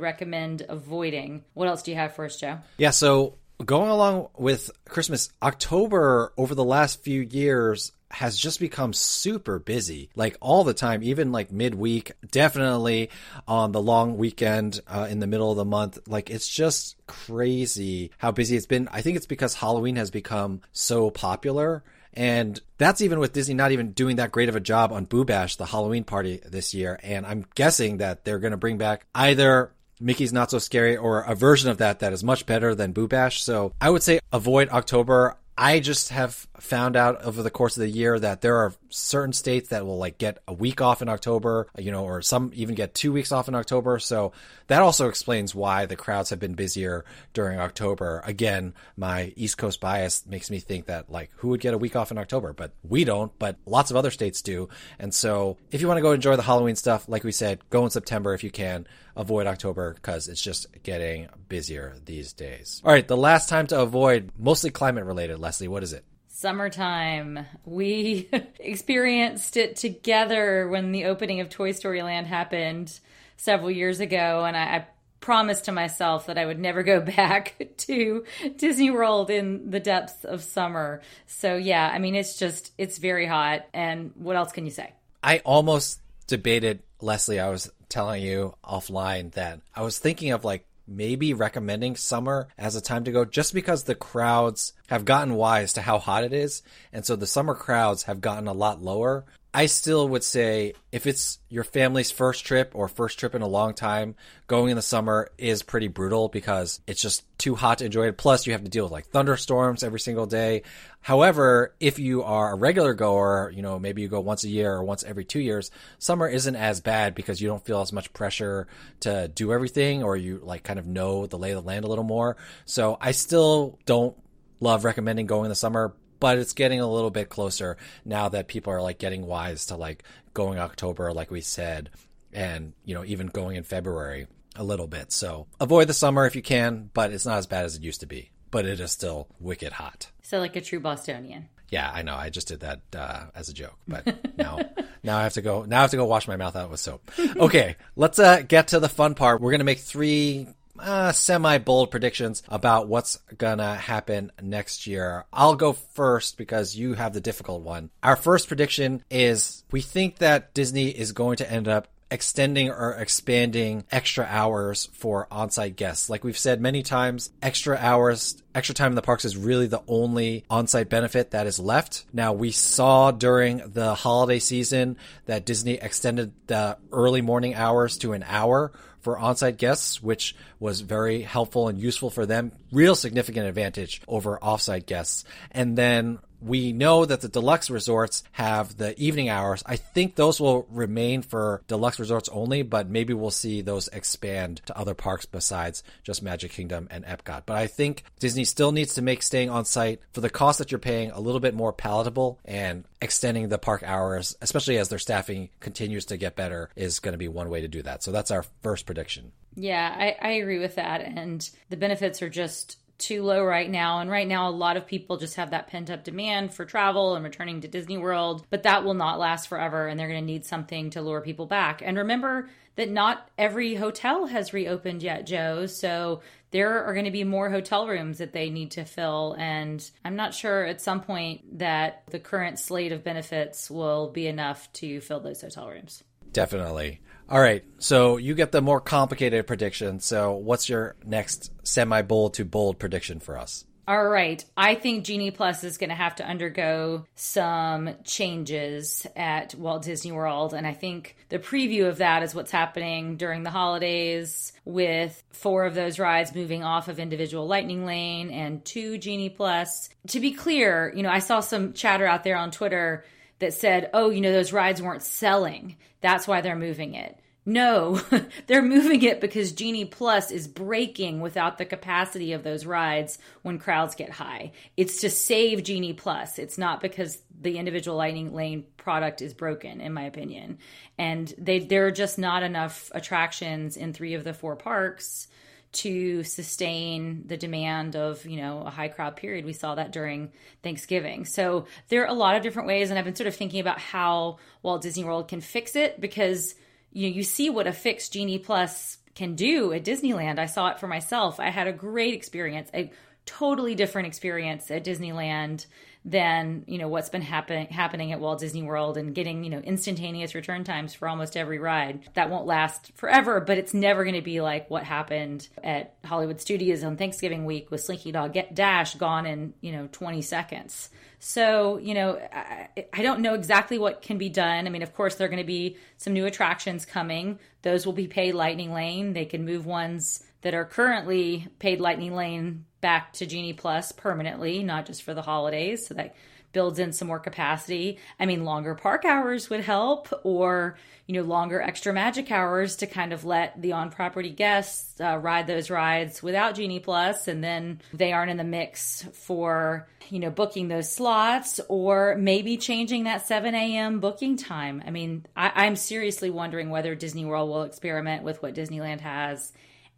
recommend 0.00 0.64
avoiding. 0.68 1.44
What 1.54 1.68
else 1.68 1.82
do 1.82 1.90
you 1.90 1.96
have 1.96 2.14
for 2.14 2.26
us, 2.26 2.36
Joe? 2.36 2.58
Yeah, 2.76 2.90
so 2.90 3.38
going 3.64 3.90
along 3.90 4.28
with 4.36 4.70
Christmas, 4.88 5.30
October 5.42 6.32
over 6.36 6.54
the 6.54 6.64
last 6.64 7.02
few 7.02 7.20
years 7.20 7.92
has 8.14 8.36
just 8.36 8.60
become 8.60 8.92
super 8.92 9.58
busy, 9.58 10.10
like 10.14 10.36
all 10.40 10.64
the 10.64 10.74
time, 10.74 11.02
even 11.02 11.32
like 11.32 11.52
midweek, 11.52 12.12
definitely 12.30 13.10
on 13.46 13.72
the 13.72 13.82
long 13.82 14.16
weekend 14.16 14.80
uh, 14.86 15.06
in 15.10 15.20
the 15.20 15.26
middle 15.26 15.50
of 15.50 15.56
the 15.56 15.64
month. 15.64 15.98
Like 16.06 16.30
it's 16.30 16.48
just 16.48 16.96
crazy 17.06 18.10
how 18.18 18.32
busy 18.32 18.56
it's 18.56 18.66
been. 18.66 18.88
I 18.92 19.02
think 19.02 19.16
it's 19.16 19.26
because 19.26 19.54
Halloween 19.54 19.96
has 19.96 20.10
become 20.10 20.62
so 20.72 21.10
popular. 21.10 21.82
And 22.16 22.60
that's 22.78 23.00
even 23.00 23.18
with 23.18 23.32
Disney 23.32 23.54
not 23.54 23.72
even 23.72 23.90
doing 23.90 24.16
that 24.16 24.30
great 24.30 24.48
of 24.48 24.54
a 24.54 24.60
job 24.60 24.92
on 24.92 25.04
Boo 25.04 25.24
Bash, 25.24 25.56
the 25.56 25.66
Halloween 25.66 26.04
party 26.04 26.40
this 26.46 26.72
year. 26.72 26.98
And 27.02 27.26
I'm 27.26 27.44
guessing 27.56 27.96
that 27.98 28.24
they're 28.24 28.38
going 28.38 28.52
to 28.52 28.56
bring 28.56 28.78
back 28.78 29.06
either 29.14 29.72
Mickey's 30.00 30.32
Not 30.32 30.50
So 30.50 30.58
Scary 30.58 30.96
or 30.96 31.22
a 31.22 31.34
version 31.34 31.70
of 31.70 31.78
that 31.78 32.00
that 32.00 32.12
is 32.12 32.22
much 32.22 32.46
better 32.46 32.74
than 32.74 32.92
Boo 32.92 33.08
Bash. 33.08 33.42
So 33.42 33.72
I 33.80 33.90
would 33.90 34.02
say 34.02 34.20
avoid 34.32 34.68
October. 34.68 35.36
I 35.56 35.78
just 35.78 36.08
have 36.08 36.48
found 36.58 36.96
out 36.96 37.22
over 37.22 37.42
the 37.42 37.50
course 37.50 37.76
of 37.76 37.82
the 37.82 37.88
year 37.88 38.18
that 38.18 38.40
there 38.40 38.56
are 38.56 38.74
certain 38.88 39.32
states 39.32 39.68
that 39.68 39.86
will 39.86 39.98
like 39.98 40.18
get 40.18 40.38
a 40.48 40.52
week 40.52 40.80
off 40.80 41.00
in 41.00 41.08
October, 41.08 41.68
you 41.78 41.92
know, 41.92 42.04
or 42.04 42.22
some 42.22 42.50
even 42.54 42.74
get 42.74 42.92
two 42.92 43.12
weeks 43.12 43.30
off 43.30 43.46
in 43.46 43.54
October. 43.54 44.00
So 44.00 44.32
that 44.66 44.82
also 44.82 45.08
explains 45.08 45.54
why 45.54 45.86
the 45.86 45.94
crowds 45.94 46.30
have 46.30 46.40
been 46.40 46.54
busier 46.54 47.04
during 47.34 47.60
October. 47.60 48.20
Again, 48.24 48.74
my 48.96 49.32
East 49.36 49.56
Coast 49.56 49.80
bias 49.80 50.26
makes 50.26 50.50
me 50.50 50.58
think 50.58 50.86
that 50.86 51.08
like 51.08 51.30
who 51.36 51.48
would 51.48 51.60
get 51.60 51.74
a 51.74 51.78
week 51.78 51.94
off 51.94 52.10
in 52.10 52.18
October, 52.18 52.52
but 52.52 52.72
we 52.82 53.04
don't, 53.04 53.36
but 53.38 53.56
lots 53.64 53.92
of 53.92 53.96
other 53.96 54.10
states 54.10 54.42
do. 54.42 54.68
And 54.98 55.14
so 55.14 55.56
if 55.70 55.80
you 55.80 55.86
want 55.86 55.98
to 55.98 56.02
go 56.02 56.12
enjoy 56.12 56.34
the 56.34 56.42
Halloween 56.42 56.76
stuff, 56.76 57.08
like 57.08 57.22
we 57.22 57.32
said, 57.32 57.60
go 57.70 57.84
in 57.84 57.90
September 57.90 58.34
if 58.34 58.42
you 58.42 58.50
can. 58.50 58.88
Avoid 59.16 59.46
October 59.46 59.94
because 59.94 60.28
it's 60.28 60.40
just 60.40 60.66
getting 60.82 61.28
busier 61.48 61.94
these 62.04 62.32
days. 62.32 62.82
All 62.84 62.92
right, 62.92 63.06
the 63.06 63.16
last 63.16 63.48
time 63.48 63.66
to 63.68 63.80
avoid, 63.80 64.32
mostly 64.38 64.70
climate 64.70 65.04
related, 65.04 65.38
Leslie, 65.38 65.68
what 65.68 65.82
is 65.82 65.92
it? 65.92 66.04
Summertime. 66.28 67.46
We 67.64 68.28
experienced 68.58 69.56
it 69.56 69.76
together 69.76 70.68
when 70.68 70.92
the 70.92 71.04
opening 71.04 71.40
of 71.40 71.48
Toy 71.48 71.72
Story 71.72 72.02
Land 72.02 72.26
happened 72.26 72.98
several 73.36 73.70
years 73.70 74.00
ago, 74.00 74.44
and 74.44 74.56
I, 74.56 74.62
I 74.62 74.86
promised 75.24 75.64
to 75.64 75.72
myself 75.72 76.26
that 76.26 76.36
I 76.36 76.44
would 76.44 76.58
never 76.58 76.82
go 76.82 77.00
back 77.16 77.54
to 77.78 78.24
Disney 78.56 78.90
World 78.90 79.30
in 79.30 79.70
the 79.70 79.80
depths 79.80 80.24
of 80.24 80.42
summer. 80.42 81.00
So 81.26 81.56
yeah, 81.56 81.90
I 81.90 81.98
mean 81.98 82.14
it's 82.14 82.38
just 82.38 82.72
it's 82.76 82.98
very 82.98 83.26
hot 83.26 83.64
and 83.72 84.12
what 84.16 84.36
else 84.36 84.52
can 84.52 84.66
you 84.66 84.70
say? 84.70 84.92
I 85.22 85.38
almost 85.38 86.00
debated 86.26 86.82
Leslie, 87.00 87.40
I 87.40 87.48
was 87.48 87.70
telling 87.88 88.22
you 88.22 88.54
offline 88.64 89.32
that 89.32 89.60
I 89.74 89.82
was 89.82 89.98
thinking 89.98 90.30
of 90.30 90.44
like 90.44 90.66
maybe 90.86 91.32
recommending 91.32 91.96
summer 91.96 92.48
as 92.58 92.76
a 92.76 92.80
time 92.80 93.04
to 93.04 93.12
go 93.12 93.24
just 93.24 93.54
because 93.54 93.84
the 93.84 93.94
crowds 93.94 94.72
have 94.88 95.04
gotten 95.04 95.34
wise 95.34 95.72
to 95.74 95.82
how 95.82 95.98
hot 95.98 96.24
it 96.24 96.32
is. 96.32 96.62
And 96.92 97.04
so 97.04 97.16
the 97.16 97.26
summer 97.26 97.54
crowds 97.54 98.04
have 98.04 98.20
gotten 98.20 98.46
a 98.46 98.52
lot 98.52 98.82
lower. 98.82 99.24
I 99.56 99.66
still 99.66 100.08
would 100.08 100.24
say 100.24 100.74
if 100.90 101.06
it's 101.06 101.38
your 101.48 101.62
family's 101.62 102.10
first 102.10 102.44
trip 102.44 102.72
or 102.74 102.88
first 102.88 103.20
trip 103.20 103.36
in 103.36 103.42
a 103.42 103.46
long 103.46 103.72
time, 103.72 104.16
going 104.48 104.70
in 104.70 104.76
the 104.76 104.82
summer 104.82 105.30
is 105.38 105.62
pretty 105.62 105.86
brutal 105.86 106.28
because 106.28 106.80
it's 106.88 107.00
just 107.00 107.22
too 107.38 107.54
hot 107.54 107.78
to 107.78 107.84
enjoy 107.84 108.08
it. 108.08 108.18
Plus, 108.18 108.48
you 108.48 108.52
have 108.52 108.64
to 108.64 108.68
deal 108.68 108.84
with 108.84 108.92
like 108.92 109.06
thunderstorms 109.06 109.84
every 109.84 110.00
single 110.00 110.26
day. 110.26 110.62
However, 111.00 111.72
if 111.78 112.00
you 112.00 112.24
are 112.24 112.52
a 112.52 112.56
regular 112.56 112.94
goer, 112.94 113.52
you 113.54 113.62
know, 113.62 113.78
maybe 113.78 114.02
you 114.02 114.08
go 114.08 114.18
once 114.18 114.42
a 114.42 114.48
year 114.48 114.72
or 114.72 114.82
once 114.82 115.04
every 115.04 115.24
two 115.24 115.40
years, 115.40 115.70
summer 115.98 116.26
isn't 116.26 116.56
as 116.56 116.80
bad 116.80 117.14
because 117.14 117.40
you 117.40 117.46
don't 117.46 117.64
feel 117.64 117.80
as 117.80 117.92
much 117.92 118.12
pressure 118.12 118.66
to 119.00 119.28
do 119.28 119.52
everything 119.52 120.02
or 120.02 120.16
you 120.16 120.40
like 120.42 120.64
kind 120.64 120.80
of 120.80 120.86
know 120.88 121.26
the 121.26 121.38
lay 121.38 121.52
of 121.52 121.62
the 121.62 121.66
land 121.66 121.84
a 121.84 121.88
little 121.88 122.02
more. 122.02 122.36
So 122.64 122.98
I 123.00 123.12
still 123.12 123.78
don't 123.86 124.16
love 124.58 124.84
recommending 124.84 125.26
going 125.26 125.44
in 125.44 125.50
the 125.50 125.54
summer, 125.54 125.94
but 126.24 126.38
it's 126.38 126.54
getting 126.54 126.80
a 126.80 126.90
little 126.90 127.10
bit 127.10 127.28
closer 127.28 127.76
now 128.02 128.30
that 128.30 128.48
people 128.48 128.72
are 128.72 128.80
like 128.80 128.96
getting 128.96 129.26
wise 129.26 129.66
to 129.66 129.76
like 129.76 130.04
going 130.32 130.58
October, 130.58 131.12
like 131.12 131.30
we 131.30 131.42
said, 131.42 131.90
and 132.32 132.72
you 132.86 132.94
know, 132.94 133.04
even 133.04 133.26
going 133.26 133.56
in 133.56 133.62
February 133.62 134.26
a 134.56 134.64
little 134.64 134.86
bit. 134.86 135.12
So 135.12 135.48
avoid 135.60 135.86
the 135.86 135.92
summer 135.92 136.24
if 136.24 136.34
you 136.34 136.40
can, 136.40 136.88
but 136.94 137.12
it's 137.12 137.26
not 137.26 137.36
as 137.36 137.46
bad 137.46 137.66
as 137.66 137.76
it 137.76 137.82
used 137.82 138.00
to 138.00 138.06
be. 138.06 138.30
But 138.50 138.64
it 138.64 138.80
is 138.80 138.90
still 138.90 139.28
wicked 139.38 139.74
hot. 139.74 140.10
So 140.22 140.38
like 140.38 140.56
a 140.56 140.62
true 140.62 140.80
Bostonian. 140.80 141.50
Yeah, 141.68 141.90
I 141.92 142.00
know. 142.00 142.14
I 142.14 142.30
just 142.30 142.48
did 142.48 142.60
that 142.60 142.80
uh, 142.96 143.24
as 143.34 143.50
a 143.50 143.52
joke, 143.52 143.76
but 143.86 144.38
now 144.38 144.60
now 145.02 145.18
I 145.18 145.24
have 145.24 145.34
to 145.34 145.42
go. 145.42 145.64
Now 145.64 145.80
I 145.80 145.80
have 145.82 145.90
to 145.90 145.98
go 145.98 146.06
wash 146.06 146.26
my 146.26 146.36
mouth 146.36 146.56
out 146.56 146.70
with 146.70 146.80
soap. 146.80 147.10
Okay, 147.36 147.76
let's 147.96 148.18
uh, 148.18 148.40
get 148.40 148.68
to 148.68 148.80
the 148.80 148.88
fun 148.88 149.14
part. 149.14 149.42
We're 149.42 149.50
gonna 149.50 149.64
make 149.64 149.80
three 149.80 150.48
uh, 150.84 151.12
semi 151.12 151.58
bold 151.58 151.90
predictions 151.90 152.42
about 152.48 152.88
what's 152.88 153.16
gonna 153.38 153.74
happen 153.74 154.30
next 154.40 154.86
year. 154.86 155.24
I'll 155.32 155.56
go 155.56 155.72
first 155.72 156.36
because 156.36 156.76
you 156.76 156.94
have 156.94 157.14
the 157.14 157.20
difficult 157.20 157.62
one. 157.62 157.90
Our 158.02 158.16
first 158.16 158.48
prediction 158.48 159.02
is 159.10 159.64
we 159.70 159.80
think 159.80 160.18
that 160.18 160.54
Disney 160.54 160.88
is 160.88 161.12
going 161.12 161.36
to 161.36 161.50
end 161.50 161.66
up 161.66 161.88
extending 162.10 162.70
or 162.70 162.92
expanding 162.92 163.84
extra 163.90 164.24
hours 164.30 164.88
for 164.92 165.26
on-site 165.32 165.74
guests. 165.74 166.08
Like 166.08 166.22
we've 166.22 166.38
said 166.38 166.60
many 166.60 166.82
times, 166.82 167.30
extra 167.42 167.76
hours, 167.76 168.40
extra 168.54 168.74
time 168.74 168.92
in 168.92 168.94
the 168.94 169.02
parks 169.02 169.24
is 169.24 169.36
really 169.36 169.66
the 169.66 169.82
only 169.88 170.44
on-site 170.48 170.88
benefit 170.88 171.32
that 171.32 171.48
is 171.48 171.58
left. 171.58 172.04
Now 172.12 172.32
we 172.32 172.52
saw 172.52 173.10
during 173.10 173.58
the 173.72 173.94
holiday 173.94 174.38
season 174.38 174.96
that 175.26 175.44
Disney 175.44 175.74
extended 175.74 176.32
the 176.46 176.76
early 176.92 177.22
morning 177.22 177.54
hours 177.54 177.98
to 177.98 178.12
an 178.12 178.24
hour 178.28 178.72
for 179.04 179.18
on-site 179.18 179.58
guests, 179.58 180.02
which 180.02 180.34
was 180.58 180.80
very 180.80 181.22
helpful 181.22 181.68
and 181.68 181.78
useful 181.78 182.10
for 182.10 182.26
them. 182.26 182.50
Real 182.72 182.96
significant 182.96 183.46
advantage 183.46 184.00
over 184.08 184.42
off-site 184.42 184.86
guests. 184.86 185.24
And 185.52 185.78
then 185.78 186.18
we 186.44 186.72
know 186.72 187.04
that 187.04 187.22
the 187.22 187.28
deluxe 187.28 187.70
resorts 187.70 188.22
have 188.32 188.76
the 188.76 188.98
evening 189.00 189.28
hours. 189.28 189.62
I 189.64 189.76
think 189.76 190.14
those 190.14 190.40
will 190.40 190.66
remain 190.70 191.22
for 191.22 191.62
deluxe 191.68 191.98
resorts 191.98 192.28
only, 192.28 192.62
but 192.62 192.88
maybe 192.88 193.14
we'll 193.14 193.30
see 193.30 193.62
those 193.62 193.88
expand 193.88 194.60
to 194.66 194.76
other 194.76 194.94
parks 194.94 195.24
besides 195.24 195.82
just 196.02 196.22
Magic 196.22 196.52
Kingdom 196.52 196.88
and 196.90 197.04
Epcot. 197.04 197.42
But 197.46 197.56
I 197.56 197.66
think 197.66 198.04
Disney 198.20 198.44
still 198.44 198.72
needs 198.72 198.94
to 198.94 199.02
make 199.02 199.22
staying 199.22 199.48
on 199.48 199.64
site 199.64 200.00
for 200.12 200.20
the 200.20 200.30
cost 200.30 200.58
that 200.58 200.70
you're 200.70 200.78
paying 200.78 201.10
a 201.10 201.20
little 201.20 201.40
bit 201.40 201.54
more 201.54 201.72
palatable 201.72 202.38
and 202.44 202.84
extending 203.00 203.48
the 203.48 203.58
park 203.58 203.82
hours, 203.82 204.36
especially 204.42 204.76
as 204.76 204.88
their 204.88 204.98
staffing 204.98 205.48
continues 205.60 206.04
to 206.06 206.16
get 206.16 206.36
better, 206.36 206.68
is 206.76 207.00
going 207.00 207.12
to 207.12 207.18
be 207.18 207.28
one 207.28 207.48
way 207.48 207.62
to 207.62 207.68
do 207.68 207.82
that. 207.82 208.02
So 208.02 208.12
that's 208.12 208.30
our 208.30 208.44
first 208.62 208.84
prediction. 208.84 209.32
Yeah, 209.56 209.94
I, 209.96 210.16
I 210.20 210.30
agree 210.32 210.58
with 210.58 210.74
that. 210.74 211.00
And 211.00 211.48
the 211.70 211.76
benefits 211.76 212.22
are 212.22 212.28
just 212.28 212.76
too 212.98 213.22
low 213.22 213.44
right 213.44 213.70
now. 213.70 214.00
And 214.00 214.10
right 214.10 214.26
now, 214.28 214.48
a 214.48 214.50
lot 214.50 214.76
of 214.76 214.86
people 214.86 215.16
just 215.16 215.36
have 215.36 215.50
that 215.50 215.68
pent 215.68 215.90
up 215.90 216.04
demand 216.04 216.54
for 216.54 216.64
travel 216.64 217.14
and 217.14 217.24
returning 217.24 217.60
to 217.60 217.68
Disney 217.68 217.98
World, 217.98 218.46
but 218.50 218.62
that 218.62 218.84
will 218.84 218.94
not 218.94 219.18
last 219.18 219.48
forever. 219.48 219.86
And 219.86 219.98
they're 219.98 220.08
going 220.08 220.20
to 220.20 220.26
need 220.26 220.44
something 220.44 220.90
to 220.90 221.02
lure 221.02 221.20
people 221.20 221.46
back. 221.46 221.82
And 221.84 221.98
remember 221.98 222.48
that 222.76 222.90
not 222.90 223.28
every 223.38 223.74
hotel 223.74 224.26
has 224.26 224.52
reopened 224.52 225.02
yet, 225.02 225.26
Joe. 225.26 225.66
So 225.66 226.20
there 226.50 226.84
are 226.84 226.92
going 226.92 227.04
to 227.04 227.10
be 227.10 227.24
more 227.24 227.50
hotel 227.50 227.86
rooms 227.86 228.18
that 228.18 228.32
they 228.32 228.50
need 228.50 228.72
to 228.72 228.84
fill. 228.84 229.34
And 229.38 229.88
I'm 230.04 230.16
not 230.16 230.34
sure 230.34 230.64
at 230.64 230.80
some 230.80 231.00
point 231.00 231.58
that 231.58 232.04
the 232.10 232.18
current 232.18 232.58
slate 232.58 232.92
of 232.92 233.04
benefits 233.04 233.70
will 233.70 234.10
be 234.10 234.26
enough 234.26 234.72
to 234.74 235.00
fill 235.00 235.20
those 235.20 235.40
hotel 235.40 235.68
rooms. 235.68 236.02
Definitely. 236.34 237.00
All 237.30 237.40
right. 237.40 237.64
So 237.78 238.18
you 238.18 238.34
get 238.34 238.52
the 238.52 238.60
more 238.60 238.80
complicated 238.80 239.46
prediction. 239.46 240.00
So 240.00 240.34
what's 240.34 240.68
your 240.68 240.96
next 241.06 241.50
semi 241.66 242.02
bold 242.02 242.34
to 242.34 242.44
bold 242.44 242.78
prediction 242.78 243.20
for 243.20 243.38
us? 243.38 243.64
All 243.86 244.08
right. 244.08 244.42
I 244.56 244.76
think 244.76 245.04
Genie 245.04 245.30
Plus 245.30 245.62
is 245.62 245.76
going 245.76 245.90
to 245.90 245.96
have 245.96 246.16
to 246.16 246.26
undergo 246.26 247.04
some 247.16 247.90
changes 248.04 249.06
at 249.14 249.54
Walt 249.54 249.82
Disney 249.82 250.10
World. 250.10 250.54
And 250.54 250.66
I 250.66 250.72
think 250.72 251.16
the 251.28 251.38
preview 251.38 251.86
of 251.86 251.98
that 251.98 252.22
is 252.22 252.34
what's 252.34 252.50
happening 252.50 253.16
during 253.18 253.42
the 253.42 253.50
holidays 253.50 254.52
with 254.64 255.22
four 255.32 255.66
of 255.66 255.74
those 255.74 255.98
rides 255.98 256.34
moving 256.34 256.64
off 256.64 256.88
of 256.88 256.98
individual 256.98 257.46
Lightning 257.46 257.84
Lane 257.84 258.30
and 258.30 258.64
to 258.66 258.96
Genie 258.96 259.28
Plus. 259.28 259.90
To 260.08 260.20
be 260.20 260.32
clear, 260.32 260.90
you 260.96 261.02
know, 261.02 261.10
I 261.10 261.18
saw 261.18 261.40
some 261.40 261.74
chatter 261.74 262.06
out 262.06 262.24
there 262.24 262.36
on 262.36 262.50
Twitter 262.50 263.04
that 263.38 263.54
said, 263.54 263.90
oh, 263.92 264.10
you 264.10 264.20
know, 264.20 264.32
those 264.32 264.52
rides 264.52 264.82
weren't 264.82 265.02
selling. 265.02 265.76
That's 266.00 266.28
why 266.28 266.40
they're 266.40 266.56
moving 266.56 266.94
it. 266.94 267.18
No, 267.46 268.00
they're 268.46 268.62
moving 268.62 269.02
it 269.02 269.20
because 269.20 269.52
Genie 269.52 269.84
Plus 269.84 270.30
is 270.30 270.48
breaking 270.48 271.20
without 271.20 271.58
the 271.58 271.66
capacity 271.66 272.32
of 272.32 272.42
those 272.42 272.64
rides 272.64 273.18
when 273.42 273.58
crowds 273.58 273.94
get 273.94 274.08
high. 274.08 274.52
It's 274.76 275.02
to 275.02 275.10
save 275.10 275.62
Genie 275.62 275.92
Plus. 275.92 276.38
It's 276.38 276.56
not 276.56 276.80
because 276.80 277.18
the 277.38 277.58
individual 277.58 277.98
Lightning 277.98 278.32
Lane 278.32 278.64
product 278.78 279.20
is 279.20 279.34
broken, 279.34 279.82
in 279.82 279.92
my 279.92 280.04
opinion. 280.04 280.58
And 280.96 281.32
they 281.36 281.58
there 281.58 281.86
are 281.86 281.90
just 281.90 282.18
not 282.18 282.42
enough 282.42 282.90
attractions 282.94 283.76
in 283.76 283.92
three 283.92 284.14
of 284.14 284.24
the 284.24 284.32
four 284.32 284.56
parks 284.56 285.28
to 285.74 286.22
sustain 286.24 287.24
the 287.26 287.36
demand 287.36 287.96
of 287.96 288.24
you 288.26 288.36
know 288.36 288.62
a 288.62 288.70
high 288.70 288.88
crowd 288.88 289.16
period. 289.16 289.44
We 289.44 289.52
saw 289.52 289.74
that 289.74 289.92
during 289.92 290.32
thanksgiving. 290.62 291.24
So 291.24 291.66
there 291.88 292.02
are 292.02 292.08
a 292.08 292.14
lot 292.14 292.36
of 292.36 292.42
different 292.42 292.68
ways 292.68 292.90
and 292.90 292.98
i've 292.98 293.04
been 293.04 293.14
sort 293.14 293.26
of 293.26 293.36
thinking 293.36 293.60
about 293.60 293.78
how 293.78 294.38
walt 294.62 294.82
disney 294.82 295.04
world 295.04 295.28
can 295.28 295.40
fix 295.40 295.76
it 295.76 296.00
because 296.00 296.54
you 296.92 297.08
know 297.08 297.14
you 297.14 297.22
see 297.22 297.50
what 297.50 297.66
a 297.66 297.72
fixed 297.72 298.12
genie 298.12 298.38
plus 298.38 298.98
can 299.14 299.34
do 299.34 299.72
at 299.72 299.84
disneyland. 299.84 300.38
I 300.38 300.46
saw 300.46 300.68
it 300.68 300.80
for 300.80 300.88
myself. 300.88 301.38
I 301.38 301.50
had 301.50 301.66
a 301.66 301.72
great 301.72 302.14
experience 302.14 302.70
a 302.74 302.90
totally 303.26 303.74
different 303.74 304.06
experience 304.06 304.70
at 304.70 304.84
disneyland 304.84 305.66
than 306.04 306.64
you 306.66 306.76
know 306.78 306.88
what's 306.88 307.08
been 307.08 307.22
happening 307.22 307.66
happening 307.68 308.12
at 308.12 308.20
Walt 308.20 308.40
Disney 308.40 308.62
World 308.62 308.98
and 308.98 309.14
getting 309.14 309.42
you 309.42 309.50
know 309.50 309.58
instantaneous 309.58 310.34
return 310.34 310.62
times 310.62 310.92
for 310.94 311.08
almost 311.08 311.36
every 311.36 311.58
ride. 311.58 312.08
That 312.14 312.30
won't 312.30 312.46
last 312.46 312.92
forever, 312.94 313.40
but 313.40 313.58
it's 313.58 313.72
never 313.72 314.04
going 314.04 314.16
to 314.16 314.22
be 314.22 314.40
like 314.40 314.70
what 314.70 314.84
happened 314.84 315.48
at 315.62 315.94
Hollywood 316.04 316.40
Studios 316.40 316.84
on 316.84 316.96
Thanksgiving 316.96 317.44
week 317.44 317.70
with 317.70 317.80
Slinky 317.80 318.12
Dog 318.12 318.34
Get 318.34 318.54
Dash 318.54 318.94
gone 318.96 319.26
in 319.26 319.54
you 319.60 319.72
know 319.72 319.88
20 319.92 320.20
seconds. 320.22 320.90
So, 321.20 321.78
you 321.78 321.94
know, 321.94 322.18
I, 322.34 322.68
I, 322.92 323.00
don't 323.00 323.20
know 323.20 323.32
exactly 323.32 323.78
what 323.78 324.02
can 324.02 324.18
be 324.18 324.28
done. 324.28 324.66
I 324.66 324.70
mean, 324.70 324.82
of 324.82 324.92
course, 324.92 325.14
there 325.14 325.24
are 325.24 325.30
going 325.30 325.38
to 325.38 325.46
be 325.46 325.78
some 325.96 326.12
new 326.12 326.26
attractions 326.26 326.84
coming. 326.84 327.38
Those 327.62 327.86
will 327.86 327.94
be 327.94 328.08
paid 328.08 328.34
Lightning 328.34 328.74
Lane. 328.74 329.14
They 329.14 329.24
can 329.24 329.46
move 329.46 329.64
ones 329.64 330.22
that 330.42 330.52
are 330.52 330.66
currently 330.66 331.48
paid 331.58 331.80
Lightning 331.80 332.14
Lane 332.14 332.66
back 332.84 333.14
to 333.14 333.24
Genie 333.24 333.54
Plus 333.54 333.92
permanently, 333.92 334.62
not 334.62 334.84
just 334.84 335.02
for 335.04 335.14
the 335.14 335.22
holidays. 335.22 335.86
So 335.86 335.94
that 335.94 336.14
builds 336.52 336.78
in 336.78 336.92
some 336.92 337.08
more 337.08 337.18
capacity. 337.18 337.98
I 338.20 338.26
mean, 338.26 338.44
longer 338.44 338.74
park 338.74 339.06
hours 339.06 339.48
would 339.48 339.60
help, 339.60 340.12
or 340.22 340.76
you 341.06 341.14
know, 341.14 341.22
longer 341.22 341.60
extra 341.62 341.94
magic 341.94 342.30
hours 342.30 342.76
to 342.76 342.86
kind 342.86 343.14
of 343.14 343.24
let 343.24 343.60
the 343.60 343.72
on-property 343.72 344.30
guests 344.30 345.00
uh, 345.00 345.16
ride 345.18 345.46
those 345.46 345.70
rides 345.70 346.22
without 346.22 346.54
Genie 346.56 346.78
Plus, 346.78 347.26
and 347.26 347.42
then 347.42 347.80
they 347.94 348.12
aren't 348.12 348.30
in 348.30 348.36
the 348.36 348.44
mix 348.44 349.02
for 349.14 349.88
you 350.10 350.18
know 350.18 350.30
booking 350.30 350.68
those 350.68 350.92
slots, 350.92 351.60
or 351.68 352.16
maybe 352.18 352.58
changing 352.58 353.04
that 353.04 353.26
7 353.26 353.54
a.m. 353.54 353.98
booking 354.00 354.36
time. 354.36 354.82
I 354.86 354.90
mean, 354.90 355.24
I- 355.34 355.52
I'm 355.66 355.76
seriously 355.76 356.28
wondering 356.28 356.68
whether 356.68 356.94
Disney 356.94 357.24
World 357.24 357.48
will 357.48 357.62
experiment 357.62 358.24
with 358.24 358.42
what 358.42 358.54
Disneyland 358.54 359.00
has 359.00 359.52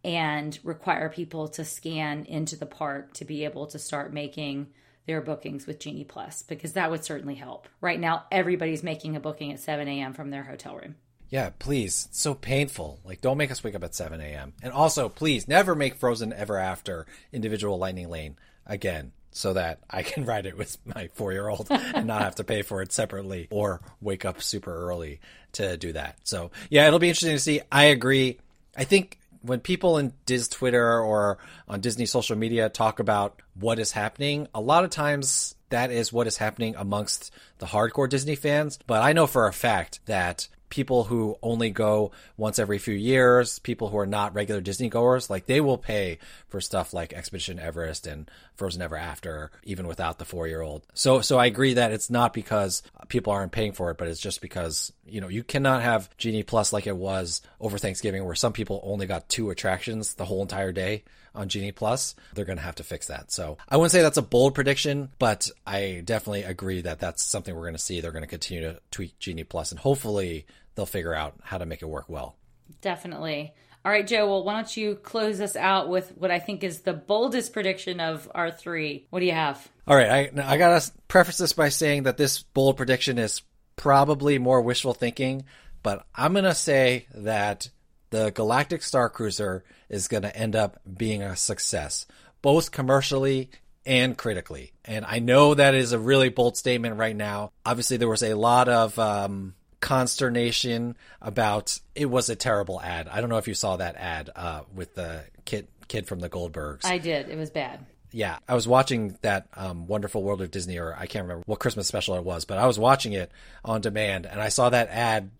and 0.07 0.57
require 0.63 1.09
people 1.09 1.49
to 1.49 1.65
scan 1.65 2.25
into 2.27 2.55
the 2.55 2.65
park 2.65 3.13
to 3.13 3.25
be 3.25 3.45
able 3.45 3.67
to 3.67 3.77
start 3.77 4.15
making 4.15 4.69
their 5.05 5.21
bookings 5.21 5.67
with 5.67 5.81
Genie 5.81 6.05
Plus 6.05 6.43
because 6.43 6.75
that 6.75 6.93
would 6.93 7.05
certainly 7.05 7.35
help. 7.35 7.67
Right 7.81 7.99
now, 7.99 8.25
everybody's 8.31 8.85
making 8.85 9.17
a 9.17 9.21
booking 9.21 9.53
at 9.53 9.59
7 9.59 9.89
a.m. 9.89 10.15
from 10.15 10.31
their 10.31 10.45
hotel 10.45 10.77
room. 10.77 10.95
Yeah, 11.29 11.51
please. 11.59 12.07
It's 12.09 12.21
so 12.21 12.35
painful. 12.35 13.01
Like, 13.05 13.21
don't 13.21 13.37
make 13.37 13.51
us 13.51 13.65
wake 13.65 13.75
up 13.75 13.83
at 13.83 13.97
7 13.97 14.21
a.m. 14.21 14.53
And 14.63 14.73
also, 14.73 15.09
please 15.09 15.49
never 15.49 15.75
make 15.75 15.97
Frozen 15.97 16.33
Ever 16.33 16.57
After 16.57 17.05
individual 17.33 17.77
Lightning 17.77 18.09
Lane 18.09 18.37
again 18.65 19.11
so 19.33 19.55
that 19.55 19.81
I 19.91 20.05
can 20.05 20.25
ride 20.25 20.47
it 20.47 20.57
with 20.57 20.79
my 20.87 21.11
four 21.15 21.33
year 21.33 21.49
old 21.49 21.67
and 21.69 22.07
not 22.07 22.23
have 22.23 22.37
to 22.37 22.45
pay 22.45 22.63
for 22.63 22.81
it 22.81 22.93
separately 22.93 23.49
or 23.51 23.81
wake 24.01 24.25
up 24.25 24.41
super 24.41 24.73
early 24.73 25.19
to 25.55 25.77
do 25.77 25.95
that. 25.95 26.19
So, 26.23 26.53
yeah, 26.71 26.87
it'll 26.87 27.01
be 27.01 27.09
interesting 27.09 27.35
to 27.35 27.41
see. 27.41 27.61
I 27.73 27.87
agree. 27.87 28.39
I 28.77 28.85
think 28.85 29.19
when 29.47 29.61
people 29.61 29.99
in 29.99 30.13
Diz 30.27 30.49
Twitter 30.49 31.01
or 31.01 31.39
on 31.69 31.81
Disney 31.81 32.07
social 32.07 32.37
media 32.37 32.69
talk 32.69 32.99
about 32.99 33.41
what 33.55 33.79
is 33.79 33.93
happening, 33.93 34.49
a 34.55 34.61
lot 34.61 34.85
of 34.85 34.91
times 34.91 35.55
that 35.71 35.91
is 35.91 36.13
what 36.13 36.27
is 36.27 36.37
happening 36.37 36.75
amongst 36.77 37.33
the 37.59 37.67
hardcore 37.67 38.09
Disney 38.09 38.37
fans. 38.37 38.79
But 38.87 39.03
I 39.03 39.13
know 39.13 39.27
for 39.27 39.47
a 39.47 39.53
fact 39.53 40.01
that 40.07 40.49
people 40.69 41.05
who 41.05 41.37
only 41.43 41.71
go 41.71 42.13
once 42.37 42.59
every 42.59 42.79
few 42.79 42.95
years, 42.95 43.59
people 43.59 43.89
who 43.89 43.99
are 43.99 44.07
not 44.07 44.35
regular 44.35 44.61
Disney 44.61 44.89
goers, 44.89 45.31
like 45.31 45.47
they 45.47 45.61
will 45.61 45.79
pay 45.79 46.19
for 46.49 46.61
stuff 46.61 46.93
like 46.93 47.13
Expedition 47.13 47.59
Everest 47.59 48.07
and 48.07 48.31
Frozen 48.57 48.83
Ever 48.83 48.97
After, 48.97 49.51
even 49.65 49.87
without 49.87 50.19
the 50.19 50.25
four 50.25 50.47
year 50.47 50.61
old. 50.61 50.85
So, 50.95 51.21
so 51.21 51.39
I 51.39 51.47
agree 51.47 51.75
that 51.75 51.93
it's 51.93 52.11
not 52.11 52.33
because 52.33 52.83
people 53.09 53.33
aren't 53.33 53.53
paying 53.53 53.73
for 53.73 53.91
it, 53.91 53.99
but 53.99 54.09
it's 54.09 54.21
just 54.21 54.41
because, 54.41 54.93
you 55.07 55.21
know, 55.21 55.29
you 55.29 55.43
cannot 55.43 55.83
have 55.83 56.15
Genie 56.17 56.43
Plus 56.43 56.73
like 56.73 56.87
it 56.87 56.97
was 56.97 57.43
over 57.61 57.79
Thanksgiving 57.79 58.25
where 58.25 58.35
some 58.35 58.53
people 58.53 58.81
only 58.85 59.07
got 59.07 59.29
two 59.29 59.51
attractions 59.51 60.15
the 60.15 60.25
whole 60.25 60.43
entire 60.43 60.73
day 60.73 61.05
on 61.37 61.49
Genie 61.49 61.73
Plus. 61.73 62.15
They're 62.35 62.45
going 62.45 62.59
to 62.59 62.65
have 62.65 62.77
to 62.77 62.85
fix 62.85 63.07
that. 63.07 63.31
So 63.31 63.59
I 63.69 63.77
wouldn't 63.77 63.93
say 63.93 64.03
that's 64.03 64.17
a 64.17 64.23
bold 64.23 64.55
prediction, 64.55 65.11
but 65.19 65.49
I 65.67 66.03
definitely 66.05 66.43
agree 66.43 66.81
that 66.81 66.99
that's 66.99 67.23
something 67.23 67.55
we're 67.55 67.63
going 67.63 67.75
to 67.75 67.79
see. 67.79 68.01
They're 68.01 68.13
going 68.13 68.23
to 68.23 68.29
continue 68.29 68.63
to 68.63 68.81
tweak 68.91 69.19
Genie 69.19 69.45
Plus 69.45 69.71
and 69.71 69.79
hopefully 69.79 70.47
they'll 70.77 70.87
figure 70.87 71.15
out 71.15 71.35
how 71.43 71.59
to 71.59 71.67
make 71.67 71.83
it 71.83 71.87
work 71.87 72.09
well. 72.09 72.37
Definitely. 72.81 73.53
All 73.85 73.93
right, 73.93 74.07
Joe. 74.07 74.27
Well, 74.27 74.45
why 74.45 74.55
don't 74.55 74.77
you 74.77 74.97
close 74.97 75.41
us 75.41 75.55
out 75.57 75.89
with 75.89 76.13
what 76.17 76.31
I 76.31 76.39
think 76.39 76.65
is 76.65 76.81
the 76.81 76.93
boldest 76.93 77.53
prediction 77.53 78.01
of 78.01 78.31
our 78.35 78.51
three? 78.51 79.07
What 79.11 79.21
do 79.21 79.27
you 79.27 79.33
have? 79.33 79.69
All 79.87 79.97
right, 79.97 80.33
I 80.37 80.55
I 80.55 80.57
gotta 80.57 80.91
preface 81.07 81.39
this 81.39 81.53
by 81.53 81.69
saying 81.69 82.05
that 82.05 82.17
this 82.17 82.43
bold 82.43 82.77
prediction 82.77 83.19
is 83.19 83.43
probably 83.77 84.39
more 84.39 84.61
wishful 84.61 84.93
thinking, 84.93 85.45
but 85.83 86.05
I'm 86.15 86.35
gonna 86.35 86.55
say 86.55 87.07
that 87.15 87.69
the 88.11 88.31
Galactic 88.31 88.83
Star 88.83 89.09
Cruiser 89.09 89.63
is 89.89 90.09
gonna 90.09 90.29
end 90.29 90.57
up 90.57 90.81
being 90.97 91.23
a 91.23 91.37
success, 91.37 92.07
both 92.43 92.73
commercially 92.73 93.51
and 93.85 94.19
critically. 94.19 94.73
And 94.85 95.05
I 95.05 95.21
know 95.21 95.55
that 95.55 95.75
is 95.75 95.93
a 95.93 95.99
really 96.01 96.29
bold 96.29 96.57
statement 96.57 96.97
right 96.97 97.15
now. 97.15 97.53
Obviously, 97.65 97.99
there 97.99 98.09
was 98.09 98.25
a 98.25 98.35
lot 98.35 98.69
of 98.69 98.99
um, 98.99 99.55
consternation 99.87 100.97
about 101.23 101.79
it 101.95 102.07
was 102.07 102.29
a 102.29 102.35
terrible 102.35 102.81
ad. 102.81 103.07
I 103.07 103.21
don't 103.21 103.31
know 103.31 103.37
if 103.37 103.47
you 103.47 103.55
saw 103.55 103.77
that 103.77 103.95
ad 103.95 104.31
uh, 104.35 104.63
with 104.75 104.97
the 104.97 105.23
kid 105.45 105.69
kid 105.87 106.09
from 106.09 106.19
the 106.19 106.29
Goldbergs. 106.29 106.85
I 106.85 106.99
did. 106.99 107.29
It 107.29 107.39
was 107.39 107.51
bad. 107.51 107.87
Yeah, 108.11 108.39
I 108.49 108.57
was 108.57 108.67
watching 108.67 109.17
that 109.23 109.47
um, 109.55 109.87
Wonderful 109.87 110.25
World 110.25 110.43
of 110.43 110.51
Disney, 110.51 110.79
or 110.79 110.93
I 110.99 111.07
can't 111.07 111.23
remember 111.23 111.45
what 111.47 111.61
Christmas 111.61 111.87
special 111.87 112.17
it 112.17 112.25
was, 112.25 112.45
but 112.45 112.59
I 112.59 112.67
was 112.67 112.81
watching 112.81 113.13
it 113.13 113.31
on 113.65 113.81
demand, 113.81 114.27
and 114.27 114.41
I 114.41 114.49
saw 114.49 114.71
that 114.71 114.89
ad, 114.89 115.31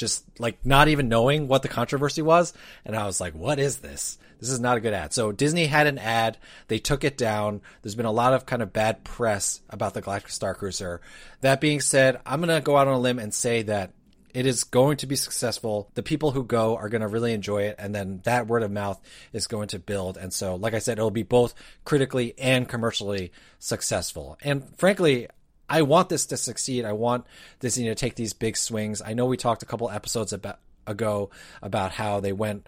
just 0.00 0.24
like 0.40 0.64
not 0.64 0.88
even 0.88 1.08
knowing 1.08 1.46
what 1.46 1.62
the 1.62 1.68
controversy 1.68 2.22
was, 2.22 2.52
and 2.84 2.96
I 2.96 3.06
was 3.06 3.20
like, 3.20 3.34
"What 3.34 3.60
is 3.60 3.78
this? 3.78 4.18
This 4.40 4.50
is 4.50 4.58
not 4.58 4.78
a 4.78 4.80
good 4.80 4.94
ad." 4.94 5.12
So 5.12 5.30
Disney 5.30 5.66
had 5.66 5.86
an 5.86 5.98
ad, 5.98 6.38
they 6.68 6.78
took 6.78 7.04
it 7.04 7.16
down. 7.16 7.60
There's 7.82 7.94
been 7.94 8.06
a 8.06 8.10
lot 8.10 8.32
of 8.32 8.46
kind 8.46 8.62
of 8.62 8.72
bad 8.72 9.04
press 9.04 9.60
about 9.70 9.94
the 9.94 10.00
Galactic 10.00 10.32
Star 10.32 10.54
Cruiser. 10.54 11.00
That 11.42 11.60
being 11.60 11.80
said, 11.80 12.20
I'm 12.26 12.40
gonna 12.40 12.60
go 12.60 12.76
out 12.76 12.88
on 12.88 12.94
a 12.94 12.98
limb 12.98 13.18
and 13.18 13.32
say 13.32 13.62
that 13.62 13.92
it 14.34 14.46
is 14.46 14.64
going 14.64 14.96
to 14.98 15.06
be 15.06 15.16
successful. 15.16 15.90
The 15.94 16.02
people 16.02 16.30
who 16.30 16.44
go 16.44 16.76
are 16.76 16.88
going 16.88 17.00
to 17.00 17.08
really 17.08 17.32
enjoy 17.32 17.62
it, 17.62 17.76
and 17.78 17.94
then 17.94 18.20
that 18.24 18.46
word 18.46 18.62
of 18.62 18.70
mouth 18.70 19.00
is 19.32 19.46
going 19.46 19.68
to 19.68 19.78
build. 19.78 20.16
And 20.16 20.32
so, 20.32 20.54
like 20.54 20.74
I 20.74 20.78
said, 20.78 20.98
it'll 20.98 21.10
be 21.10 21.22
both 21.22 21.54
critically 21.84 22.34
and 22.38 22.68
commercially 22.68 23.32
successful. 23.58 24.38
And 24.42 24.64
frankly, 24.78 25.28
I 25.70 25.82
want 25.82 26.08
this 26.08 26.26
to 26.26 26.36
succeed. 26.36 26.84
I 26.84 26.92
want 26.92 27.24
Disney 27.60 27.84
to 27.84 27.94
take 27.94 28.16
these 28.16 28.32
big 28.32 28.56
swings. 28.56 29.00
I 29.00 29.14
know 29.14 29.26
we 29.26 29.36
talked 29.36 29.62
a 29.62 29.66
couple 29.66 29.88
episodes 29.88 30.32
about, 30.32 30.58
ago 30.86 31.30
about 31.62 31.92
how 31.92 32.18
they 32.18 32.32
went 32.32 32.66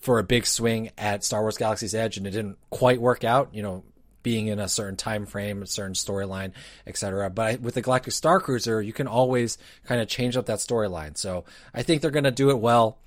for 0.00 0.18
a 0.18 0.24
big 0.24 0.46
swing 0.46 0.90
at 0.96 1.22
Star 1.22 1.42
Wars 1.42 1.58
Galaxy's 1.58 1.94
Edge 1.94 2.16
and 2.16 2.26
it 2.26 2.30
didn't 2.30 2.58
quite 2.70 3.00
work 3.00 3.22
out. 3.22 3.50
You 3.52 3.62
know, 3.62 3.84
being 4.22 4.48
in 4.48 4.58
a 4.58 4.68
certain 4.68 4.96
time 4.96 5.26
frame, 5.26 5.62
a 5.62 5.66
certain 5.66 5.92
storyline, 5.92 6.52
etc. 6.86 7.30
But 7.30 7.60
with 7.60 7.74
the 7.74 7.82
Galactic 7.82 8.14
Star 8.14 8.40
Cruiser, 8.40 8.82
you 8.82 8.92
can 8.92 9.06
always 9.06 9.58
kind 9.84 10.00
of 10.00 10.08
change 10.08 10.36
up 10.36 10.46
that 10.46 10.58
storyline. 10.58 11.16
So 11.16 11.44
I 11.72 11.82
think 11.82 12.00
they're 12.02 12.10
going 12.10 12.24
to 12.24 12.32
do 12.32 12.50
it 12.50 12.58
well. 12.58 12.98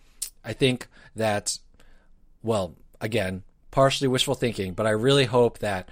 I 0.46 0.54
think 0.54 0.88
that, 1.16 1.58
well, 2.44 2.76
again, 3.02 3.44
partially 3.72 4.08
wishful 4.08 4.36
thinking, 4.36 4.74
but 4.74 4.86
I 4.86 4.92
really 4.92 5.26
hope 5.26 5.60
that 5.60 5.90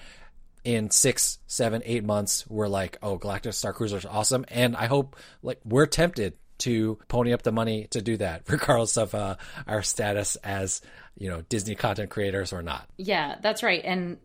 in 0.65 0.89
six, 0.89 1.39
seven, 1.47 1.81
eight 1.85 2.03
months, 2.03 2.45
we're 2.49 2.67
like, 2.67 2.97
oh, 3.01 3.17
Galactic 3.17 3.53
Star 3.53 3.71
Cruiser 3.71 3.97
is 3.97 4.05
awesome. 4.05 4.45
And 4.49 4.75
I 4.75 4.87
hope 4.87 5.15
like 5.41 5.61
we're 5.63 5.85
tempted 5.85 6.33
to 6.57 6.97
pony 7.07 7.33
up 7.33 7.43
the 7.43 7.51
money 7.51 7.87
to 7.91 8.01
do 8.01 8.17
that, 8.17 8.43
regardless 8.49 8.97
of 8.97 9.15
uh, 9.15 9.35
our 9.67 9.83
status 9.83 10.35
as 10.37 10.81
you 11.17 11.29
know 11.29 11.41
Disney 11.41 11.75
content 11.75 12.09
creators 12.09 12.51
or 12.51 12.61
not. 12.61 12.89
Yeah, 12.97 13.35
that's 13.41 13.63
right. 13.63 13.81
And 13.85 14.17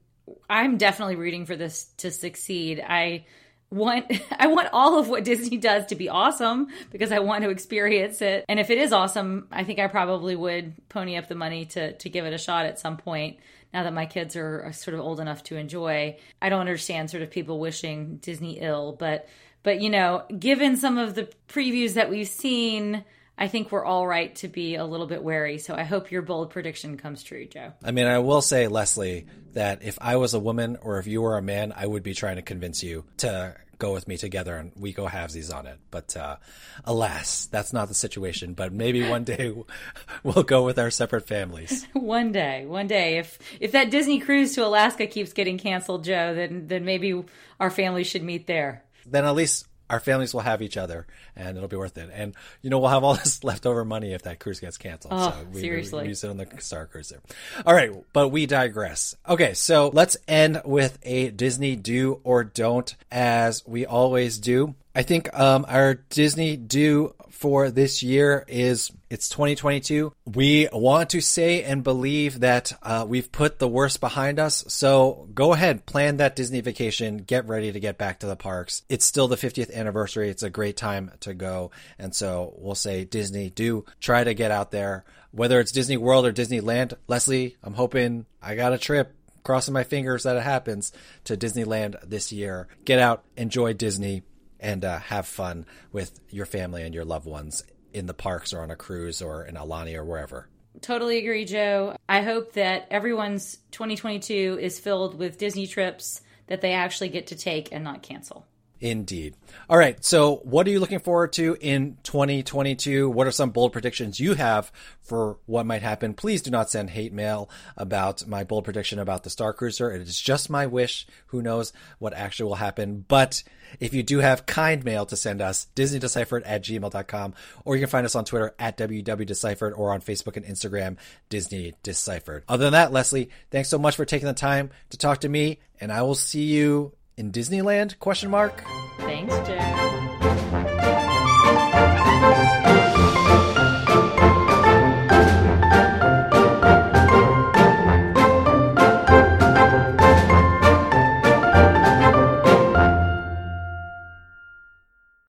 I'm 0.48 0.78
definitely 0.78 1.16
rooting 1.16 1.46
for 1.46 1.56
this 1.56 1.86
to 1.98 2.10
succeed. 2.10 2.82
I 2.84 3.26
want 3.70 4.10
I 4.38 4.48
want 4.48 4.68
all 4.72 4.98
of 4.98 5.08
what 5.08 5.24
Disney 5.24 5.56
does 5.58 5.86
to 5.86 5.94
be 5.94 6.08
awesome 6.08 6.68
because 6.90 7.12
I 7.12 7.20
want 7.20 7.44
to 7.44 7.50
experience 7.50 8.22
it. 8.22 8.44
And 8.48 8.58
if 8.58 8.70
it 8.70 8.78
is 8.78 8.92
awesome, 8.92 9.48
I 9.52 9.64
think 9.64 9.78
I 9.78 9.86
probably 9.88 10.36
would 10.36 10.74
pony 10.88 11.16
up 11.16 11.28
the 11.28 11.34
money 11.34 11.66
to 11.66 11.92
to 11.92 12.08
give 12.08 12.24
it 12.24 12.32
a 12.32 12.38
shot 12.38 12.66
at 12.66 12.78
some 12.78 12.96
point. 12.96 13.38
Now 13.72 13.84
that 13.84 13.92
my 13.92 14.06
kids 14.06 14.36
are, 14.36 14.72
sort 14.72 14.94
of 14.94 15.00
old 15.00 15.20
enough 15.20 15.44
to 15.44 15.56
enjoy, 15.56 16.18
I 16.42 16.48
don't 16.48 16.60
understand 16.60 17.10
sort 17.10 17.22
of 17.22 17.30
people 17.30 17.60
wishing 17.60 18.16
Disney 18.16 18.58
ill, 18.60 18.96
but 18.98 19.28
but 19.62 19.80
you 19.80 19.90
know, 19.90 20.24
given 20.38 20.76
some 20.76 20.98
of 20.98 21.14
the 21.14 21.28
previews 21.48 21.94
that 21.94 22.10
we've 22.10 22.28
seen, 22.28 23.04
I 23.36 23.48
think 23.48 23.72
we're 23.72 23.84
all 23.84 24.06
right 24.06 24.34
to 24.36 24.48
be 24.48 24.74
a 24.74 24.84
little 24.84 25.06
bit 25.06 25.22
wary. 25.22 25.58
So 25.58 25.74
I 25.74 25.82
hope 25.82 26.10
your 26.10 26.22
bold 26.22 26.50
prediction 26.50 26.96
comes 26.96 27.22
true, 27.22 27.46
Joe. 27.46 27.72
I 27.82 27.90
mean, 27.90 28.06
I 28.06 28.18
will 28.18 28.42
say, 28.42 28.68
Leslie, 28.68 29.26
that 29.52 29.82
if 29.82 29.98
I 30.00 30.16
was 30.16 30.34
a 30.34 30.38
woman 30.38 30.78
or 30.82 30.98
if 30.98 31.06
you 31.06 31.22
were 31.22 31.36
a 31.36 31.42
man, 31.42 31.72
I 31.74 31.86
would 31.86 32.02
be 32.02 32.14
trying 32.14 32.36
to 32.36 32.42
convince 32.42 32.82
you 32.82 33.04
to 33.18 33.54
go 33.80 33.92
with 33.92 34.06
me 34.06 34.16
together 34.16 34.56
and 34.56 34.70
we 34.76 34.92
go 34.92 35.08
halvesies 35.08 35.52
on 35.52 35.66
it. 35.66 35.78
But 35.90 36.16
uh, 36.16 36.36
alas, 36.84 37.46
that's 37.46 37.72
not 37.72 37.88
the 37.88 37.94
situation. 37.94 38.54
But 38.54 38.72
maybe 38.72 39.08
one 39.08 39.24
day 39.24 39.52
we'll 40.22 40.44
go 40.44 40.64
with 40.64 40.78
our 40.78 40.90
separate 40.90 41.26
families. 41.26 41.86
one 41.94 42.30
day, 42.30 42.66
one 42.66 42.86
day, 42.86 43.18
if 43.18 43.38
if 43.58 43.72
that 43.72 43.90
Disney 43.90 44.20
cruise 44.20 44.54
to 44.54 44.64
Alaska 44.64 45.06
keeps 45.08 45.32
getting 45.32 45.58
canceled, 45.58 46.04
Joe, 46.04 46.34
then 46.34 46.68
then 46.68 46.84
maybe 46.84 47.24
our 47.58 47.70
family 47.70 48.04
should 48.04 48.22
meet 48.22 48.46
there. 48.46 48.84
Then 49.06 49.24
at 49.24 49.34
least 49.34 49.66
our 49.90 50.00
families 50.00 50.32
will 50.32 50.40
have 50.40 50.62
each 50.62 50.76
other 50.76 51.06
and 51.36 51.56
it'll 51.56 51.68
be 51.68 51.76
worth 51.76 51.98
it. 51.98 52.10
And, 52.12 52.34
you 52.62 52.70
know, 52.70 52.78
we'll 52.78 52.90
have 52.90 53.04
all 53.04 53.14
this 53.16 53.44
leftover 53.44 53.84
money 53.84 54.12
if 54.12 54.22
that 54.22 54.38
cruise 54.38 54.60
gets 54.60 54.78
canceled. 54.78 55.12
Oh, 55.14 55.30
so 55.30 55.46
we, 55.52 55.60
seriously. 55.60 56.02
We, 56.02 56.08
use 56.08 56.24
it 56.24 56.30
on 56.30 56.36
the 56.36 56.48
Star 56.60 56.86
Cruiser. 56.86 57.20
All 57.66 57.74
right. 57.74 57.92
But 58.12 58.28
we 58.28 58.46
digress. 58.46 59.16
Okay. 59.28 59.54
So 59.54 59.90
let's 59.92 60.16
end 60.28 60.62
with 60.64 60.98
a 61.02 61.30
Disney 61.30 61.76
do 61.76 62.20
or 62.24 62.44
don't 62.44 62.94
as 63.10 63.66
we 63.66 63.84
always 63.84 64.38
do. 64.38 64.74
I 64.94 65.02
think 65.02 65.32
um, 65.38 65.64
our 65.68 65.94
Disney 65.94 66.56
do 66.56 67.14
for 67.30 67.70
this 67.70 68.02
year 68.02 68.44
is 68.48 68.90
it's 69.08 69.28
2022. 69.28 70.12
We 70.26 70.68
want 70.72 71.10
to 71.10 71.20
say 71.20 71.62
and 71.62 71.84
believe 71.84 72.40
that 72.40 72.72
uh, 72.82 73.06
we've 73.08 73.30
put 73.30 73.58
the 73.58 73.68
worst 73.68 74.00
behind 74.00 74.40
us. 74.40 74.64
So 74.68 75.28
go 75.32 75.52
ahead, 75.52 75.86
plan 75.86 76.16
that 76.16 76.34
Disney 76.34 76.60
vacation. 76.60 77.18
Get 77.18 77.46
ready 77.46 77.70
to 77.70 77.80
get 77.80 77.98
back 77.98 78.20
to 78.20 78.26
the 78.26 78.36
parks. 78.36 78.82
It's 78.88 79.06
still 79.06 79.28
the 79.28 79.36
50th 79.36 79.72
anniversary. 79.72 80.28
It's 80.28 80.42
a 80.42 80.50
great 80.50 80.76
time 80.76 81.12
to 81.20 81.34
go. 81.34 81.70
And 81.98 82.14
so 82.14 82.54
we'll 82.58 82.74
say 82.74 83.04
Disney, 83.04 83.48
do 83.50 83.84
try 84.00 84.24
to 84.24 84.34
get 84.34 84.50
out 84.50 84.72
there. 84.72 85.04
Whether 85.30 85.60
it's 85.60 85.72
Disney 85.72 85.96
World 85.96 86.26
or 86.26 86.32
Disneyland, 86.32 86.94
Leslie, 87.06 87.56
I'm 87.62 87.74
hoping 87.74 88.26
I 88.42 88.56
got 88.56 88.72
a 88.72 88.78
trip 88.78 89.14
crossing 89.44 89.74
my 89.74 89.84
fingers 89.84 90.24
that 90.24 90.36
it 90.36 90.42
happens 90.42 90.92
to 91.24 91.36
Disneyland 91.36 91.96
this 92.06 92.32
year. 92.32 92.68
Get 92.84 92.98
out, 92.98 93.24
enjoy 93.36 93.72
Disney 93.72 94.22
and 94.60 94.84
uh, 94.84 94.98
have 94.98 95.26
fun 95.26 95.66
with 95.92 96.20
your 96.30 96.46
family 96.46 96.82
and 96.82 96.94
your 96.94 97.04
loved 97.04 97.26
ones 97.26 97.64
in 97.92 98.06
the 98.06 98.14
parks 98.14 98.52
or 98.52 98.60
on 98.60 98.70
a 98.70 98.76
cruise 98.76 99.20
or 99.20 99.44
in 99.44 99.56
Aulani 99.56 99.96
or 99.96 100.04
wherever. 100.04 100.48
Totally 100.80 101.18
agree, 101.18 101.44
Joe. 101.44 101.96
I 102.08 102.22
hope 102.22 102.52
that 102.52 102.86
everyone's 102.90 103.58
2022 103.72 104.58
is 104.60 104.78
filled 104.78 105.18
with 105.18 105.38
Disney 105.38 105.66
trips 105.66 106.20
that 106.46 106.60
they 106.60 106.72
actually 106.72 107.08
get 107.08 107.28
to 107.28 107.36
take 107.36 107.72
and 107.72 107.82
not 107.82 108.02
cancel. 108.02 108.46
Indeed. 108.80 109.36
All 109.68 109.76
right. 109.76 110.02
So, 110.02 110.36
what 110.36 110.66
are 110.66 110.70
you 110.70 110.80
looking 110.80 111.00
forward 111.00 111.34
to 111.34 111.54
in 111.60 111.98
2022? 112.02 113.10
What 113.10 113.26
are 113.26 113.30
some 113.30 113.50
bold 113.50 113.72
predictions 113.72 114.18
you 114.18 114.34
have 114.34 114.72
for 115.02 115.36
what 115.44 115.66
might 115.66 115.82
happen? 115.82 116.14
Please 116.14 116.40
do 116.40 116.50
not 116.50 116.70
send 116.70 116.88
hate 116.88 117.12
mail 117.12 117.50
about 117.76 118.26
my 118.26 118.42
bold 118.42 118.64
prediction 118.64 118.98
about 118.98 119.22
the 119.22 119.28
Star 119.28 119.52
Cruiser. 119.52 119.92
It 119.92 120.00
is 120.00 120.18
just 120.18 120.48
my 120.48 120.66
wish. 120.66 121.06
Who 121.26 121.42
knows 121.42 121.74
what 121.98 122.14
actually 122.14 122.48
will 122.48 122.54
happen? 122.54 123.04
But 123.06 123.42
if 123.80 123.92
you 123.92 124.02
do 124.02 124.20
have 124.20 124.46
kind 124.46 124.82
mail 124.82 125.04
to 125.06 125.16
send 125.16 125.42
us, 125.42 125.66
DisneyDeciphered 125.76 126.42
at 126.46 126.64
gmail.com, 126.64 127.34
or 127.66 127.76
you 127.76 127.82
can 127.82 127.90
find 127.90 128.06
us 128.06 128.14
on 128.14 128.24
Twitter 128.24 128.54
at 128.58 128.78
WWDeciphered 128.78 129.76
or 129.78 129.92
on 129.92 130.00
Facebook 130.00 130.38
and 130.38 130.46
Instagram, 130.46 130.96
Disney 131.28 131.74
Deciphered. 131.82 132.44
Other 132.48 132.64
than 132.64 132.72
that, 132.72 132.92
Leslie, 132.92 133.28
thanks 133.50 133.68
so 133.68 133.78
much 133.78 133.96
for 133.96 134.06
taking 134.06 134.26
the 134.26 134.32
time 134.32 134.70
to 134.88 134.96
talk 134.96 135.20
to 135.20 135.28
me, 135.28 135.60
and 135.80 135.92
I 135.92 136.00
will 136.00 136.14
see 136.14 136.44
you 136.44 136.92
in 137.20 137.30
Disneyland? 137.30 137.98
Question 138.00 138.30
mark. 138.30 138.64
Thanks, 138.98 139.36
Jay. 139.46 140.19